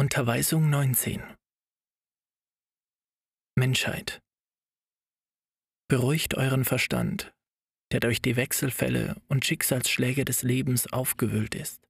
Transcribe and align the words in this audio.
Unterweisung 0.00 0.70
19 0.70 1.22
Menschheit 3.54 4.18
Beruhigt 5.88 6.38
euren 6.38 6.64
Verstand, 6.64 7.34
der 7.92 8.00
durch 8.00 8.22
die 8.22 8.36
Wechselfälle 8.36 9.20
und 9.28 9.44
Schicksalsschläge 9.44 10.24
des 10.24 10.42
Lebens 10.42 10.90
aufgewühlt 10.90 11.54
ist. 11.54 11.86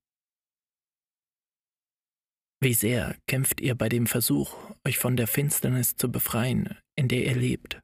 Wie 2.60 2.74
sehr 2.74 3.16
kämpft 3.28 3.60
ihr 3.60 3.76
bei 3.76 3.88
dem 3.88 4.08
Versuch, 4.08 4.56
euch 4.84 4.98
von 4.98 5.16
der 5.16 5.28
Finsternis 5.28 5.94
zu 5.94 6.10
befreien, 6.10 6.76
in 6.96 7.06
der 7.06 7.24
ihr 7.24 7.36
lebt, 7.36 7.80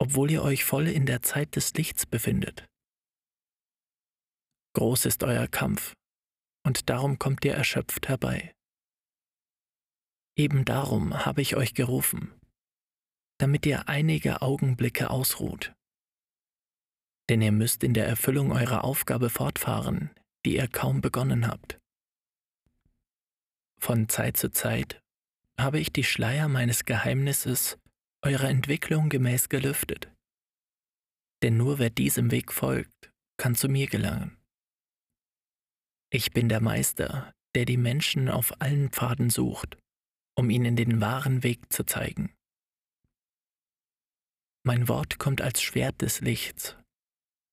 obwohl 0.00 0.30
ihr 0.30 0.44
euch 0.44 0.62
voll 0.62 0.86
in 0.86 1.04
der 1.04 1.22
Zeit 1.22 1.56
des 1.56 1.74
Lichts 1.74 2.06
befindet. 2.06 2.64
Groß 4.76 5.04
ist 5.06 5.24
euer 5.24 5.48
Kampf, 5.48 5.94
und 6.64 6.88
darum 6.88 7.18
kommt 7.18 7.44
ihr 7.44 7.54
erschöpft 7.54 8.06
herbei. 8.06 8.54
Eben 10.38 10.64
darum 10.64 11.26
habe 11.26 11.42
ich 11.42 11.56
euch 11.56 11.74
gerufen, 11.74 12.32
damit 13.38 13.66
ihr 13.66 13.88
einige 13.88 14.40
Augenblicke 14.40 15.10
ausruht. 15.10 15.74
Denn 17.28 17.42
ihr 17.42 17.50
müsst 17.50 17.82
in 17.82 17.92
der 17.92 18.06
Erfüllung 18.06 18.52
eurer 18.52 18.84
Aufgabe 18.84 19.30
fortfahren, 19.30 20.10
die 20.46 20.54
ihr 20.54 20.68
kaum 20.68 21.00
begonnen 21.00 21.48
habt. 21.48 21.80
Von 23.80 24.08
Zeit 24.08 24.36
zu 24.36 24.52
Zeit 24.52 25.02
habe 25.58 25.80
ich 25.80 25.92
die 25.92 26.04
Schleier 26.04 26.46
meines 26.46 26.84
Geheimnisses 26.84 27.76
eurer 28.24 28.48
Entwicklung 28.48 29.08
gemäß 29.08 29.48
gelüftet. 29.48 30.08
Denn 31.42 31.56
nur 31.56 31.80
wer 31.80 31.90
diesem 31.90 32.30
Weg 32.30 32.52
folgt, 32.52 33.12
kann 33.38 33.56
zu 33.56 33.68
mir 33.68 33.88
gelangen. 33.88 34.38
Ich 36.10 36.30
bin 36.30 36.48
der 36.48 36.60
Meister, 36.60 37.32
der 37.56 37.64
die 37.64 37.76
Menschen 37.76 38.28
auf 38.28 38.60
allen 38.60 38.90
Pfaden 38.90 39.30
sucht 39.30 39.76
um 40.38 40.50
ihnen 40.50 40.76
den 40.76 41.00
wahren 41.00 41.42
Weg 41.42 41.72
zu 41.72 41.84
zeigen. 41.84 42.32
Mein 44.64 44.86
Wort 44.86 45.18
kommt 45.18 45.40
als 45.40 45.60
Schwert 45.60 46.00
des 46.00 46.20
Lichts, 46.20 46.76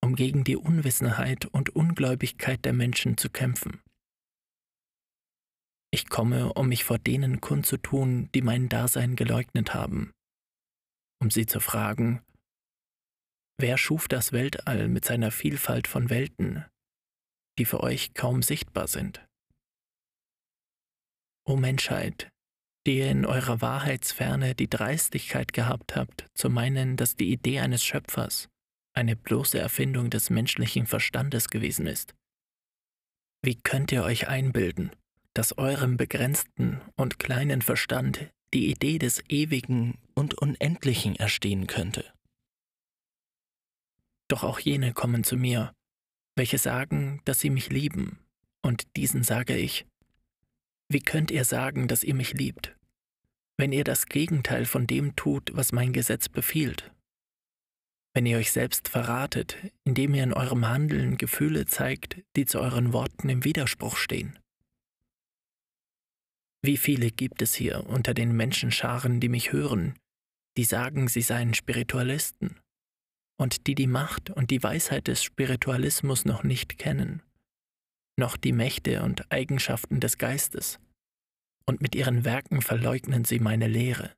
um 0.04 0.16
gegen 0.16 0.44
die 0.44 0.56
Unwissenheit 0.56 1.48
und 1.48 1.70
Ungläubigkeit 1.70 2.64
der 2.64 2.74
Menschen 2.74 3.18
zu 3.18 3.32
kämpfen. 3.32 3.82
Ich 5.92 6.09
komme, 6.09 6.54
um 6.54 6.68
mich 6.68 6.84
vor 6.84 7.00
denen 7.00 7.42
kundzutun, 7.42 8.30
die 8.36 8.44
mein 8.44 8.70
Dasein 8.70 9.16
geleugnet 9.16 9.74
haben, 9.74 10.12
um 11.20 11.31
sie 11.31 11.48
zu 11.48 11.59
fragen, 11.59 12.22
wer 13.58 13.80
schuf 13.80 14.08
das 14.08 14.31
Weltall 14.31 14.90
mit 14.90 15.06
seiner 15.06 15.31
Vielfalt 15.31 15.88
von 15.88 16.12
Welten, 16.12 16.64
die 17.58 17.66
für 17.66 17.80
euch 17.80 18.14
kaum 18.14 18.44
sichtbar 18.44 18.88
sind? 18.88 19.26
O 21.48 21.56
Menschheit, 21.56 22.30
die 22.86 23.00
ihr 23.00 23.09
in 23.09 23.25
eurer 23.25 23.61
Wahrheitsferne 23.61 24.55
die 24.55 24.69
Dreistigkeit 24.69 25.53
gehabt 25.53 25.95
habt, 25.95 26.28
zu 26.33 26.50
meinen, 26.50 26.97
dass 26.97 27.16
die 27.16 27.31
Idee 27.31 27.59
eines 27.59 27.83
Schöpfers 27.83 28.47
eine 28.94 29.16
bloße 29.16 29.59
Erfindung 29.59 30.09
des 30.09 30.30
menschlichen 30.30 30.86
Verstandes 30.86 31.50
gewesen 31.50 31.88
ist. 31.88 32.13
Wie 33.41 33.56
könnt 33.56 33.91
ihr 33.91 34.03
euch 34.03 34.28
einbilden, 34.28 34.91
dass 35.33 35.58
eurem 35.58 35.97
begrenzten 35.97 36.81
und 36.95 37.19
kleinen 37.19 37.61
Verstand 37.61 38.31
die 38.53 38.72
Idee 38.72 39.00
des 39.00 39.22
Ewigen 39.28 39.97
und 40.13 40.36
Unendlichen 40.36 41.16
erstehen 41.16 41.67
könnte? 41.67 42.06
Doch 44.28 44.44
auch 44.44 44.59
jene 44.59 44.94
kommen 44.94 45.23
zu 45.23 45.36
mir, 45.36 45.73
welche 46.36 46.58
sagen, 46.58 47.22
dass 47.25 47.39
sie 47.39 47.50
mich 47.50 47.69
lieben, 47.69 48.19
und 48.61 48.95
diesen 48.95 49.23
sage 49.23 49.56
ich, 49.56 49.86
wie 50.88 51.00
könnt 51.00 51.31
ihr 51.31 51.45
sagen, 51.45 51.88
dass 51.88 52.03
ihr 52.03 52.14
mich 52.14 52.33
liebt, 52.33 52.75
wenn 53.58 53.72
ihr 53.72 53.83
das 53.83 54.05
Gegenteil 54.05 54.66
von 54.66 54.86
dem 54.86 55.16
tut, 55.16 55.52
was 55.55 55.72
mein 55.72 55.94
Gesetz 55.94 56.30
befiehlt? 56.30 56.91
Wenn 58.14 58.25
ihr 58.25 58.38
euch 58.38 58.51
selbst 58.51 58.88
verratet, 58.88 59.57
indem 59.84 60.13
ihr 60.13 60.24
in 60.24 60.34
eurem 60.34 60.68
Handeln 60.68 61.18
Gefühle 61.18 61.66
zeigt, 61.66 62.22
die 62.35 62.45
zu 62.45 62.59
euren 62.59 62.94
Worten 62.94 63.28
im 63.29 63.44
Widerspruch 63.44 63.97
stehen? 63.97 64.40
Wie 66.63 66.78
viele 66.78 67.12
gibt 67.12 67.41
es 67.41 67.53
hier 67.53 67.85
unter 67.88 68.13
den 68.13 68.35
Menschenscharen, 68.35 69.19
die 69.19 69.29
mich 69.29 69.51
hören, 69.51 69.97
die 70.57 70.63
sagen, 70.63 71.07
sie 71.07 71.22
seien 71.22 71.53
Spiritualisten 71.53 72.59
und 73.38 73.68
die 73.68 73.75
die 73.75 73.88
Macht 73.88 74.29
und 74.29 74.50
die 74.50 74.63
Weisheit 74.63 75.07
des 75.07 75.24
Spiritualismus 75.24 76.25
noch 76.25 76.44
nicht 76.44 76.78
kennen 76.78 77.22
noch 78.18 78.38
die 78.38 78.53
Mächte 78.53 79.03
und 79.03 79.31
Eigenschaften 79.31 80.00
des 80.00 80.18
Geistes, 80.18 80.80
und 81.66 81.81
mit 81.81 81.96
ihren 81.96 82.26
Werken 82.26 82.62
verleugnen 82.62 83.26
sie 83.26 83.40
meine 83.40 83.68
Lehre, 83.68 84.16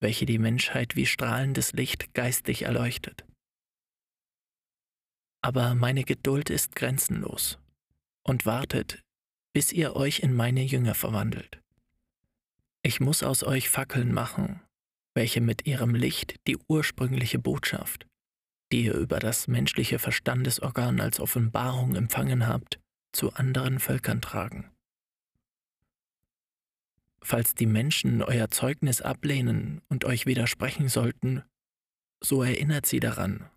welche 0.00 0.26
die 0.26 0.38
Menschheit 0.38 0.96
wie 0.96 1.06
strahlendes 1.06 1.72
Licht 1.72 2.12
geistig 2.14 2.62
erleuchtet. 2.62 3.24
Aber 5.42 5.74
meine 5.74 6.04
Geduld 6.04 6.50
ist 6.50 6.74
grenzenlos 6.74 7.58
und 8.26 8.46
wartet, 8.46 9.02
bis 9.54 9.72
ihr 9.72 9.94
euch 9.94 10.20
in 10.20 10.34
meine 10.34 10.62
Jünger 10.62 10.94
verwandelt. 10.94 11.60
Ich 12.82 13.00
muss 13.00 13.22
aus 13.22 13.44
euch 13.44 13.70
Fackeln 13.70 14.12
machen, 14.12 14.60
welche 15.14 15.40
mit 15.40 15.66
ihrem 15.66 15.94
Licht 15.94 16.34
die 16.46 16.58
ursprüngliche 16.68 17.38
Botschaft, 17.38 18.06
die 18.72 18.84
ihr 18.84 18.94
über 18.94 19.20
das 19.20 19.46
menschliche 19.46 19.98
Verstandesorgan 19.98 21.00
als 21.00 21.20
Offenbarung 21.20 21.94
empfangen 21.94 22.46
habt, 22.46 22.80
zu 23.14 23.32
anderen 23.32 23.78
Völkern 23.78 24.20
tragen. 24.20 24.70
Falls 27.22 27.54
die 27.54 27.66
Menschen 27.66 28.22
euer 28.22 28.50
Zeugnis 28.50 29.00
ablehnen 29.00 29.80
und 29.88 30.04
euch 30.04 30.26
widersprechen 30.26 30.88
sollten, 30.88 31.42
so 32.22 32.42
erinnert 32.42 32.84
sie 32.84 33.00
daran, 33.00 33.48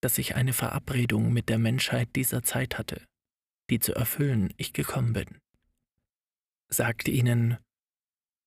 dass 0.00 0.16
ich 0.16 0.36
eine 0.36 0.54
Verabredung 0.54 1.32
mit 1.32 1.48
der 1.48 1.58
Menschheit 1.58 2.08
dieser 2.16 2.42
Zeit 2.42 2.78
hatte, 2.78 3.02
die 3.68 3.78
zu 3.78 3.94
erfüllen 3.94 4.54
ich 4.56 4.72
gekommen 4.72 5.12
bin. 5.12 5.38
Sagt 6.68 7.08
ihnen, 7.08 7.58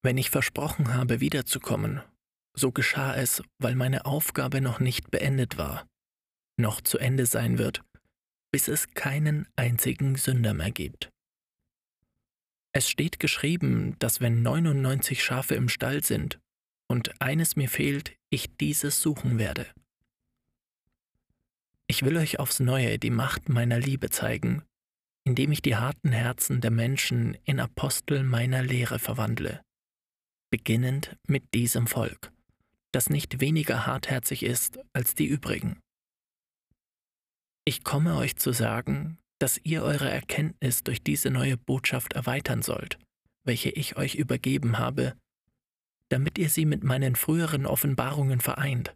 wenn 0.01 0.18
ich 0.18 0.31
versprochen 0.31 0.94
habe, 0.94 1.19
wiederzukommen, 1.19 2.01
so 2.56 2.72
geschah 2.72 3.16
es, 3.16 3.44
weil 3.59 3.75
meine 3.75 4.06
Aufgabe 4.06 4.59
noch 4.62 4.80
nicht 4.80 5.12
beendet 5.12 5.57
war, 5.57 5.88
noch 6.57 6.81
zu 6.81 6.97
Ende 6.97 7.25
sein 7.25 7.57
wird 7.57 7.84
bis 8.53 8.67
es 8.67 8.91
keinen 8.91 9.47
einzigen 9.55 10.15
Sünder 10.15 10.53
mehr 10.53 10.69
gibt. 10.69 11.09
Es 12.71 12.87
steht 12.87 13.19
geschrieben, 13.19 13.97
dass 13.97 14.21
wenn 14.21 14.43
99 14.43 15.23
Schafe 15.23 15.55
im 15.55 15.69
Stall 15.69 16.03
sind 16.03 16.39
und 16.87 17.19
eines 17.19 17.55
mir 17.55 17.67
fehlt, 17.67 18.15
ich 18.29 18.55
dieses 18.57 19.01
suchen 19.01 19.39
werde. 19.39 19.65
Ich 21.87 22.03
will 22.03 22.15
euch 22.15 22.39
aufs 22.39 22.59
neue 22.59 22.99
die 22.99 23.09
Macht 23.09 23.49
meiner 23.49 23.79
Liebe 23.79 24.11
zeigen, 24.11 24.63
indem 25.25 25.51
ich 25.51 25.63
die 25.63 25.75
harten 25.75 26.11
Herzen 26.11 26.61
der 26.61 26.71
Menschen 26.71 27.35
in 27.45 27.59
Apostel 27.59 28.23
meiner 28.23 28.61
Lehre 28.61 28.99
verwandle, 28.99 29.61
beginnend 30.51 31.17
mit 31.27 31.55
diesem 31.55 31.87
Volk, 31.87 32.31
das 32.91 33.09
nicht 33.09 33.41
weniger 33.41 33.87
hartherzig 33.87 34.43
ist 34.43 34.77
als 34.93 35.15
die 35.15 35.25
übrigen. 35.25 35.79
Ich 37.66 37.84
komme 37.84 38.18
euch 38.18 38.35
zu 38.35 38.51
sagen, 38.51 39.18
dass 39.40 39.59
ihr 39.63 39.84
eure 39.84 40.09
Erkenntnis 40.09 40.84
durch 40.84 41.01
diese 41.01 41.29
neue 41.29 41.57
Botschaft 41.57 42.13
erweitern 42.13 42.62
sollt, 42.62 43.00
welche 43.46 43.69
ich 43.69 43.96
euch 43.96 44.16
übergeben 44.16 44.79
habe, 44.79 45.16
damit 46.09 46.38
ihr 46.38 46.50
sie 46.50 46.66
mit 46.66 46.84
meinen 46.84 47.16
früheren 47.16 47.66
Offenbarungen 47.66 48.41
vereint, 48.41 48.96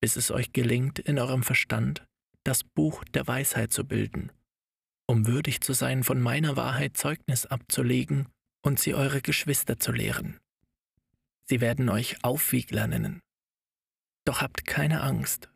bis 0.00 0.16
es 0.16 0.30
euch 0.30 0.52
gelingt, 0.52 0.98
in 0.98 1.18
eurem 1.18 1.42
Verstand 1.42 2.06
das 2.44 2.64
Buch 2.64 3.04
der 3.04 3.26
Weisheit 3.26 3.72
zu 3.72 3.84
bilden, 3.84 4.32
um 5.06 5.26
würdig 5.26 5.60
zu 5.60 5.72
sein, 5.72 6.02
von 6.02 6.20
meiner 6.20 6.56
Wahrheit 6.56 6.96
Zeugnis 6.96 7.44
abzulegen 7.44 8.28
und 8.62 8.78
sie 8.78 8.94
eure 8.94 9.20
Geschwister 9.20 9.78
zu 9.78 9.92
lehren. 9.92 10.38
Sie 11.44 11.60
werden 11.60 11.88
euch 11.88 12.24
Aufwiegler 12.24 12.86
nennen. 12.86 13.20
Doch 14.24 14.40
habt 14.40 14.64
keine 14.64 15.02
Angst, 15.02 15.48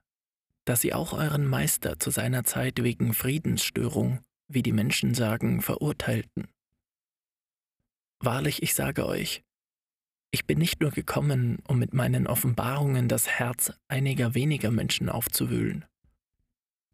dass 0.71 0.83
sie 0.83 0.95
auch 0.95 1.13
euren 1.13 1.49
Meister 1.49 1.99
zu 1.99 2.11
seiner 2.11 2.45
Zeit 2.45 2.81
wegen 2.81 3.13
Friedensstörung, 3.13 4.21
wie 4.47 4.63
die 4.63 4.71
Menschen 4.71 5.15
sagen, 5.15 5.63
verurteilten. 5.63 6.47
Wahrlich, 8.21 8.63
ich 8.63 8.75
sage 8.75 9.05
euch, 9.05 9.43
ich 10.31 10.47
bin 10.47 10.61
nicht 10.61 10.81
nur 10.81 10.93
gekommen, 10.93 11.59
um 11.67 11.81
mit 11.81 11.93
meinen 11.93 12.29
Offenbarungen 12.29 13.09
das 13.09 13.27
Herz 13.27 13.73
einiger 13.89 14.37
weniger 14.37 14.71
Menschen 14.71 15.09
aufzuwühlen, 15.09 15.87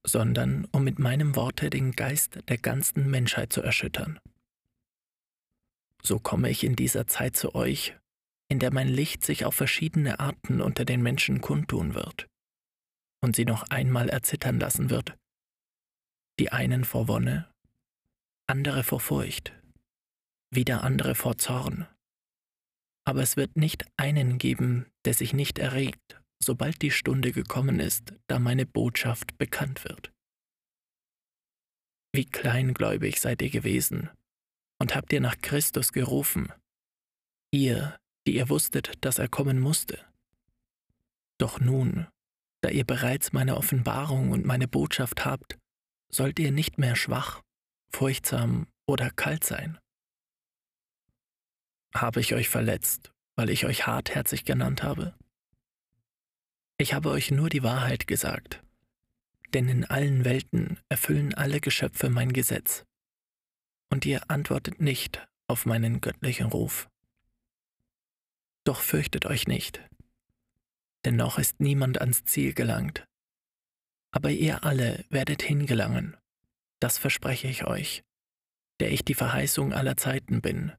sondern 0.04 0.66
um 0.72 0.82
mit 0.82 0.98
meinem 0.98 1.36
Worte 1.36 1.68
den 1.68 1.92
Geist 1.92 2.38
der 2.48 2.56
ganzen 2.56 3.10
Menschheit 3.10 3.52
zu 3.52 3.60
erschüttern. 3.60 4.18
So 6.02 6.18
komme 6.18 6.48
ich 6.48 6.64
in 6.64 6.76
dieser 6.76 7.08
Zeit 7.08 7.36
zu 7.36 7.54
euch, 7.54 7.94
in 8.48 8.58
der 8.58 8.72
mein 8.72 8.88
Licht 8.88 9.22
sich 9.22 9.44
auf 9.44 9.54
verschiedene 9.54 10.18
Arten 10.18 10.62
unter 10.62 10.86
den 10.86 11.02
Menschen 11.02 11.42
kundtun 11.42 11.94
wird 11.94 12.26
und 13.20 13.36
sie 13.36 13.44
noch 13.44 13.64
einmal 13.70 14.08
erzittern 14.08 14.60
lassen 14.60 14.90
wird. 14.90 15.16
Die 16.38 16.52
einen 16.52 16.84
vor 16.84 17.08
Wonne, 17.08 17.50
andere 18.46 18.84
vor 18.84 19.00
Furcht, 19.00 19.52
wieder 20.50 20.82
andere 20.84 21.14
vor 21.14 21.38
Zorn. 21.38 21.86
Aber 23.04 23.22
es 23.22 23.36
wird 23.36 23.56
nicht 23.56 23.84
einen 23.96 24.38
geben, 24.38 24.86
der 25.04 25.14
sich 25.14 25.32
nicht 25.32 25.58
erregt, 25.58 26.20
sobald 26.42 26.82
die 26.82 26.90
Stunde 26.90 27.32
gekommen 27.32 27.80
ist, 27.80 28.14
da 28.26 28.38
meine 28.38 28.66
Botschaft 28.66 29.38
bekannt 29.38 29.84
wird. 29.84 30.12
Wie 32.12 32.24
kleingläubig 32.24 33.20
seid 33.20 33.42
ihr 33.42 33.50
gewesen 33.50 34.10
und 34.78 34.94
habt 34.94 35.12
ihr 35.12 35.20
nach 35.20 35.38
Christus 35.38 35.92
gerufen, 35.92 36.52
ihr, 37.52 37.98
die 38.26 38.36
ihr 38.36 38.48
wusstet, 38.48 38.92
dass 39.04 39.18
er 39.18 39.28
kommen 39.28 39.60
musste. 39.60 39.98
Doch 41.38 41.60
nun, 41.60 42.06
da 42.60 42.70
ihr 42.70 42.84
bereits 42.84 43.32
meine 43.32 43.56
Offenbarung 43.56 44.30
und 44.30 44.44
meine 44.44 44.68
Botschaft 44.68 45.24
habt, 45.24 45.58
sollt 46.08 46.38
ihr 46.38 46.52
nicht 46.52 46.78
mehr 46.78 46.96
schwach, 46.96 47.42
furchtsam 47.90 48.66
oder 48.86 49.10
kalt 49.10 49.44
sein. 49.44 49.78
Habe 51.94 52.20
ich 52.20 52.34
euch 52.34 52.48
verletzt, 52.48 53.12
weil 53.36 53.50
ich 53.50 53.66
euch 53.66 53.86
hartherzig 53.86 54.44
genannt 54.44 54.82
habe? 54.82 55.14
Ich 56.78 56.92
habe 56.92 57.10
euch 57.10 57.30
nur 57.30 57.48
die 57.48 57.62
Wahrheit 57.62 58.06
gesagt, 58.06 58.62
denn 59.54 59.68
in 59.68 59.84
allen 59.84 60.24
Welten 60.24 60.78
erfüllen 60.88 61.32
alle 61.34 61.60
Geschöpfe 61.60 62.10
mein 62.10 62.32
Gesetz, 62.32 62.84
und 63.90 64.04
ihr 64.04 64.30
antwortet 64.30 64.80
nicht 64.80 65.26
auf 65.48 65.64
meinen 65.64 66.00
göttlichen 66.00 66.46
Ruf. 66.46 66.88
Doch 68.64 68.80
fürchtet 68.80 69.26
euch 69.26 69.46
nicht, 69.46 69.80
denn 71.06 71.16
noch 71.16 71.38
ist 71.38 71.60
niemand 71.60 72.00
ans 72.00 72.24
Ziel 72.24 72.52
gelangt. 72.52 73.06
Aber 74.10 74.30
ihr 74.30 74.64
alle 74.64 75.04
werdet 75.08 75.42
hingelangen, 75.42 76.16
das 76.80 76.98
verspreche 76.98 77.48
ich 77.48 77.64
euch, 77.64 78.04
der 78.80 78.92
ich 78.92 79.04
die 79.04 79.14
Verheißung 79.14 79.72
aller 79.72 79.96
Zeiten 79.96 80.42
bin. 80.42 80.72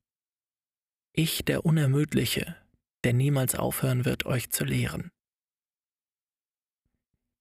Ich, 1.13 1.43
der 1.43 1.65
Unermüdliche, 1.65 2.55
der 3.03 3.13
niemals 3.13 3.55
aufhören 3.55 4.05
wird, 4.05 4.25
euch 4.25 4.51
zu 4.51 4.63
lehren. 4.63 5.09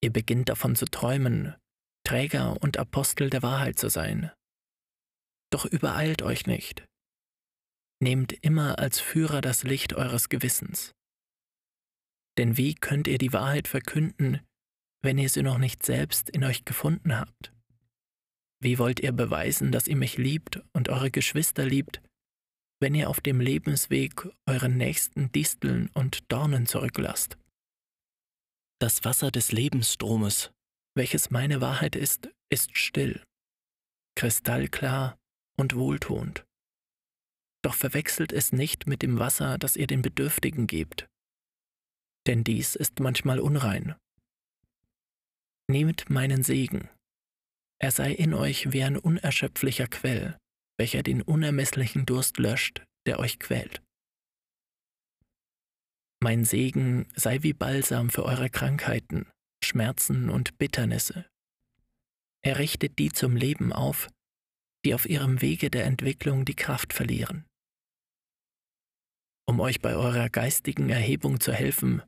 Ihr 0.01 0.11
beginnt 0.11 0.49
davon 0.49 0.75
zu 0.75 0.85
träumen, 0.85 1.55
Träger 2.03 2.59
und 2.61 2.77
Apostel 2.77 3.29
der 3.29 3.43
Wahrheit 3.43 3.77
zu 3.77 3.89
sein. 3.89 4.31
Doch 5.51 5.65
übereilt 5.65 6.23
euch 6.23 6.47
nicht, 6.47 6.87
Nehmt 7.99 8.31
immer 8.31 8.77
als 8.77 8.99
Führer 8.99 9.41
das 9.41 9.63
Licht 9.63 9.93
eures 9.93 10.29
Gewissens. 10.29 10.93
Denn 12.37 12.57
wie 12.57 12.75
könnt 12.75 13.07
ihr 13.07 13.17
die 13.17 13.33
Wahrheit 13.33 13.67
verkünden, 13.67 14.41
wenn 15.01 15.17
ihr 15.17 15.29
sie 15.29 15.43
noch 15.43 15.57
nicht 15.57 15.85
selbst 15.85 16.29
in 16.29 16.43
euch 16.43 16.65
gefunden 16.65 17.17
habt? 17.17 17.53
Wie 18.59 18.79
wollt 18.79 18.99
ihr 18.99 19.11
beweisen, 19.11 19.71
dass 19.71 19.87
ihr 19.87 19.95
mich 19.95 20.17
liebt 20.17 20.61
und 20.73 20.89
eure 20.89 21.11
Geschwister 21.11 21.65
liebt, 21.65 22.01
wenn 22.79 22.95
ihr 22.95 23.09
auf 23.09 23.21
dem 23.21 23.39
Lebensweg 23.39 24.27
euren 24.45 24.77
nächsten 24.77 25.31
Disteln 25.31 25.89
und 25.93 26.31
Dornen 26.31 26.65
zurücklasst? 26.65 27.37
Das 28.79 29.03
Wasser 29.03 29.31
des 29.31 29.51
Lebensstromes, 29.51 30.51
welches 30.95 31.31
meine 31.31 31.61
Wahrheit 31.61 31.95
ist, 31.95 32.29
ist 32.49 32.77
still, 32.77 33.23
kristallklar 34.15 35.17
und 35.57 35.75
wohltuend 35.75 36.47
doch 37.67 37.75
verwechselt 37.75 38.31
es 38.31 38.53
nicht 38.53 38.87
mit 38.87 39.01
dem 39.01 39.19
Wasser, 39.19 39.57
das 39.57 39.75
ihr 39.75 39.87
den 39.87 40.01
Bedürftigen 40.01 40.67
gebt, 40.67 41.09
denn 42.27 42.43
dies 42.43 42.75
ist 42.75 42.99
manchmal 42.99 43.39
unrein. 43.39 43.95
Nehmt 45.69 46.09
meinen 46.09 46.43
Segen, 46.43 46.89
er 47.79 47.91
sei 47.91 48.11
in 48.11 48.33
euch 48.33 48.71
wie 48.71 48.83
ein 48.83 48.97
unerschöpflicher 48.97 49.87
Quell, 49.87 50.37
welcher 50.79 51.03
den 51.03 51.21
unermesslichen 51.21 52.05
Durst 52.05 52.37
löscht, 52.37 52.83
der 53.05 53.19
euch 53.19 53.39
quält. 53.39 53.81
Mein 56.21 56.45
Segen 56.45 57.07
sei 57.15 57.43
wie 57.43 57.53
Balsam 57.53 58.09
für 58.09 58.25
eure 58.25 58.49
Krankheiten, 58.49 59.29
Schmerzen 59.63 60.29
und 60.29 60.57
Bitternisse. 60.57 61.25
Er 62.43 62.57
richtet 62.57 62.97
die 62.97 63.11
zum 63.11 63.35
Leben 63.35 63.71
auf, 63.71 64.09
die 64.83 64.95
auf 64.95 65.07
ihrem 65.07 65.41
Wege 65.41 65.69
der 65.69 65.85
Entwicklung 65.85 66.45
die 66.45 66.55
Kraft 66.55 66.93
verlieren. 66.93 67.45
Um 69.47 69.59
euch 69.59 69.81
bei 69.81 69.95
eurer 69.95 70.29
geistigen 70.29 70.89
Erhebung 70.89 71.39
zu 71.39 71.53
helfen, 71.53 72.01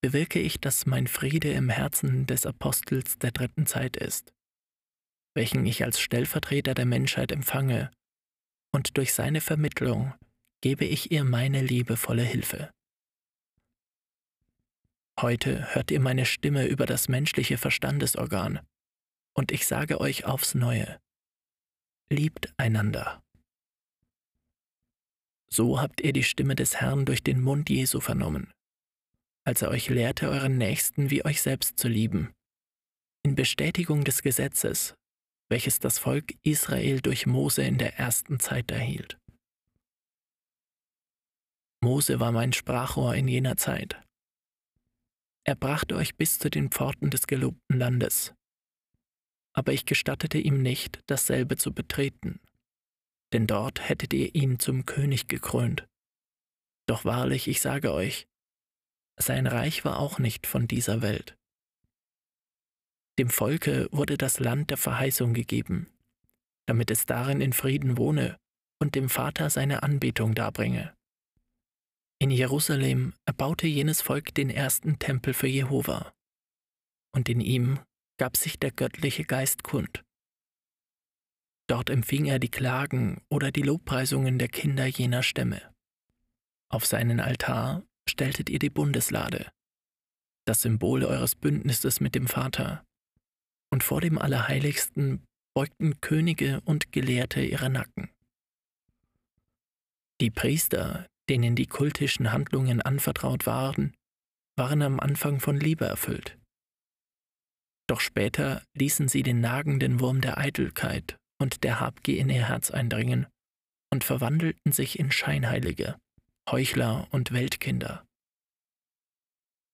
bewirke 0.00 0.38
ich, 0.38 0.60
dass 0.60 0.86
mein 0.86 1.06
Friede 1.06 1.50
im 1.52 1.70
Herzen 1.70 2.26
des 2.26 2.46
Apostels 2.46 3.18
der 3.18 3.32
dritten 3.32 3.66
Zeit 3.66 3.96
ist, 3.96 4.32
welchen 5.34 5.66
ich 5.66 5.84
als 5.84 6.00
Stellvertreter 6.00 6.74
der 6.74 6.86
Menschheit 6.86 7.32
empfange, 7.32 7.90
und 8.72 8.96
durch 8.96 9.14
seine 9.14 9.40
Vermittlung 9.40 10.14
gebe 10.60 10.84
ich 10.84 11.10
ihr 11.10 11.24
meine 11.24 11.62
liebevolle 11.62 12.22
Hilfe. 12.22 12.70
Heute 15.20 15.74
hört 15.74 15.90
ihr 15.90 16.00
meine 16.00 16.26
Stimme 16.26 16.66
über 16.66 16.86
das 16.86 17.08
menschliche 17.08 17.58
Verstandesorgan, 17.58 18.60
und 19.34 19.52
ich 19.52 19.66
sage 19.66 20.00
euch 20.00 20.24
aufs 20.24 20.54
neue, 20.54 21.00
liebt 22.08 22.52
einander. 22.56 23.22
So 25.50 25.80
habt 25.80 26.00
ihr 26.02 26.12
die 26.12 26.24
Stimme 26.24 26.54
des 26.54 26.76
Herrn 26.76 27.04
durch 27.04 27.22
den 27.22 27.40
Mund 27.40 27.70
Jesu 27.70 28.00
vernommen, 28.00 28.52
als 29.48 29.62
er 29.62 29.70
euch 29.70 29.88
lehrte, 29.88 30.28
euren 30.28 30.58
Nächsten 30.58 31.08
wie 31.08 31.24
euch 31.24 31.40
selbst 31.40 31.78
zu 31.78 31.88
lieben, 31.88 32.34
in 33.22 33.34
Bestätigung 33.34 34.04
des 34.04 34.20
Gesetzes, 34.20 34.94
welches 35.48 35.78
das 35.78 35.98
Volk 35.98 36.34
Israel 36.42 37.00
durch 37.00 37.24
Mose 37.24 37.62
in 37.62 37.78
der 37.78 37.98
ersten 37.98 38.40
Zeit 38.40 38.70
erhielt. 38.70 39.18
Mose 41.80 42.20
war 42.20 42.30
mein 42.30 42.52
Sprachrohr 42.52 43.14
in 43.14 43.26
jener 43.26 43.56
Zeit. 43.56 43.98
Er 45.44 45.56
brachte 45.56 45.96
euch 45.96 46.18
bis 46.18 46.38
zu 46.38 46.50
den 46.50 46.70
Pforten 46.70 47.08
des 47.08 47.26
gelobten 47.26 47.78
Landes, 47.78 48.34
aber 49.54 49.72
ich 49.72 49.86
gestattete 49.86 50.36
ihm 50.36 50.60
nicht, 50.60 51.00
dasselbe 51.06 51.56
zu 51.56 51.72
betreten, 51.72 52.38
denn 53.32 53.46
dort 53.46 53.88
hättet 53.88 54.12
ihr 54.12 54.34
ihn 54.34 54.58
zum 54.58 54.84
König 54.84 55.26
gekrönt. 55.26 55.88
Doch 56.86 57.06
wahrlich, 57.06 57.48
ich 57.48 57.62
sage 57.62 57.94
euch, 57.94 58.28
sein 59.18 59.46
Reich 59.46 59.84
war 59.84 59.98
auch 59.98 60.18
nicht 60.18 60.46
von 60.46 60.68
dieser 60.68 61.02
Welt. 61.02 61.36
Dem 63.18 63.30
Volke 63.30 63.88
wurde 63.90 64.16
das 64.16 64.38
Land 64.38 64.70
der 64.70 64.76
Verheißung 64.76 65.34
gegeben, 65.34 65.92
damit 66.66 66.90
es 66.90 67.04
darin 67.04 67.40
in 67.40 67.52
Frieden 67.52 67.98
wohne 67.98 68.38
und 68.80 68.94
dem 68.94 69.08
Vater 69.08 69.50
seine 69.50 69.82
Anbetung 69.82 70.34
darbringe. 70.34 70.94
In 72.20 72.30
Jerusalem 72.30 73.14
erbaute 73.26 73.66
jenes 73.66 74.02
Volk 74.02 74.34
den 74.34 74.50
ersten 74.50 74.98
Tempel 74.98 75.34
für 75.34 75.46
Jehova, 75.46 76.12
und 77.14 77.28
in 77.28 77.40
ihm 77.40 77.80
gab 78.18 78.36
sich 78.36 78.58
der 78.58 78.70
göttliche 78.70 79.24
Geist 79.24 79.62
kund. 79.62 80.04
Dort 81.68 81.90
empfing 81.90 82.26
er 82.26 82.38
die 82.38 82.50
Klagen 82.50 83.20
oder 83.28 83.52
die 83.52 83.62
Lobpreisungen 83.62 84.38
der 84.38 84.48
Kinder 84.48 84.86
jener 84.86 85.22
Stämme. 85.22 85.74
Auf 86.70 86.86
seinen 86.86 87.20
Altar 87.20 87.82
stelltet 88.08 88.50
ihr 88.50 88.58
die 88.58 88.70
Bundeslade, 88.70 89.50
das 90.46 90.62
Symbol 90.62 91.04
eures 91.04 91.34
Bündnisses 91.34 92.00
mit 92.00 92.14
dem 92.14 92.26
Vater, 92.26 92.84
und 93.70 93.84
vor 93.84 94.00
dem 94.00 94.18
Allerheiligsten 94.18 95.24
beugten 95.54 96.00
Könige 96.00 96.60
und 96.64 96.92
Gelehrte 96.92 97.42
ihre 97.42 97.68
Nacken. 97.68 98.10
Die 100.20 100.30
Priester, 100.30 101.06
denen 101.28 101.54
die 101.54 101.66
kultischen 101.66 102.32
Handlungen 102.32 102.80
anvertraut 102.80 103.46
waren, 103.46 103.94
waren 104.56 104.82
am 104.82 104.98
Anfang 104.98 105.40
von 105.40 105.58
Liebe 105.58 105.84
erfüllt. 105.84 106.38
Doch 107.88 108.00
später 108.00 108.62
ließen 108.74 109.08
sie 109.08 109.22
den 109.22 109.40
nagenden 109.40 110.00
Wurm 110.00 110.20
der 110.20 110.38
Eitelkeit 110.38 111.16
und 111.40 111.62
der 111.62 111.80
Habgier 111.80 112.18
in 112.18 112.30
ihr 112.30 112.48
Herz 112.48 112.70
eindringen 112.70 113.26
und 113.92 114.04
verwandelten 114.04 114.72
sich 114.72 114.98
in 114.98 115.10
Scheinheilige, 115.10 115.98
Heuchler 116.50 117.06
und 117.10 117.32
Weltkinder. 117.32 118.06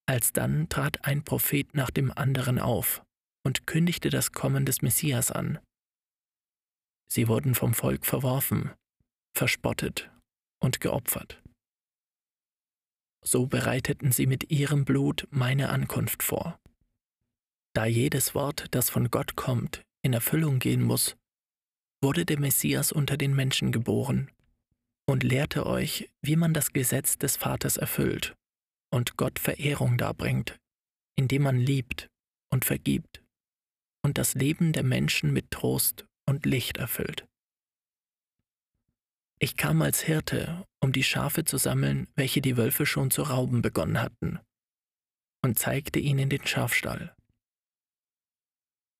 Alsdann 0.07 0.69
trat 0.69 1.04
ein 1.04 1.23
Prophet 1.23 1.73
nach 1.73 1.90
dem 1.90 2.11
anderen 2.11 2.59
auf 2.59 3.04
und 3.47 3.69
kündigte 3.69 4.11
das 4.11 4.33
Kommen 4.33 4.66
des 4.66 4.83
Messias 4.83 5.31
an. 5.31 5.61
Sie 7.09 7.28
wurden 7.28 7.54
vom 7.54 7.75
Volk 7.75 8.04
verworfen, 8.04 8.73
verspottet 9.37 10.11
und 10.61 10.81
geopfert. 10.81 11.40
So 13.25 13.47
bereiteten 13.47 14.11
sie 14.11 14.26
mit 14.26 14.50
ihrem 14.50 14.85
Blut 14.85 15.28
meine 15.31 15.71
Ankunft 15.71 16.25
vor. 16.25 16.59
Da 17.73 17.87
jedes 17.87 18.35
Wort, 18.35 18.66
das 18.73 18.90
von 18.90 19.12
Gott 19.12 19.37
kommt, 19.37 19.83
in 20.02 20.12
Erfüllung 20.12 20.59
gehen 20.59 20.83
muss, 20.83 21.16
wurde 22.02 22.26
der 22.26 22.40
Messias 22.40 22.90
unter 22.90 23.16
den 23.16 23.35
Menschen 23.35 23.71
geboren 23.71 24.34
und 25.07 25.23
lehrte 25.23 25.67
euch, 25.67 26.11
wie 26.23 26.37
man 26.37 26.55
das 26.55 26.73
Gesetz 26.73 27.19
des 27.19 27.37
Vaters 27.37 27.77
erfüllt 27.77 28.35
und 28.91 29.17
Gott 29.17 29.39
Verehrung 29.39 29.99
darbringt, 29.99 30.59
indem 31.17 31.43
man 31.43 31.59
liebt 31.59 32.09
und 32.51 32.65
vergibt 32.65 33.23
und 34.03 34.19
das 34.19 34.35
Leben 34.35 34.73
der 34.73 34.85
Menschen 34.85 35.33
mit 35.33 35.51
Trost 35.51 36.07
und 36.27 36.47
Licht 36.47 36.77
erfüllt. 36.77 37.27
Ich 39.39 39.57
kam 39.57 39.83
als 39.83 40.01
Hirte, 40.01 40.65
um 40.81 40.93
die 40.93 41.03
Schafe 41.03 41.45
zu 41.45 41.59
sammeln, 41.59 42.09
welche 42.15 42.41
die 42.41 42.57
Wölfe 42.57 42.87
schon 42.87 43.11
zu 43.11 43.23
rauben 43.23 43.63
begonnen 43.63 44.01
hatten, 44.01 44.39
und 45.43 45.59
zeigte 45.59 45.99
ihnen 45.99 46.31
den 46.31 46.47
Schafstall. 46.47 47.15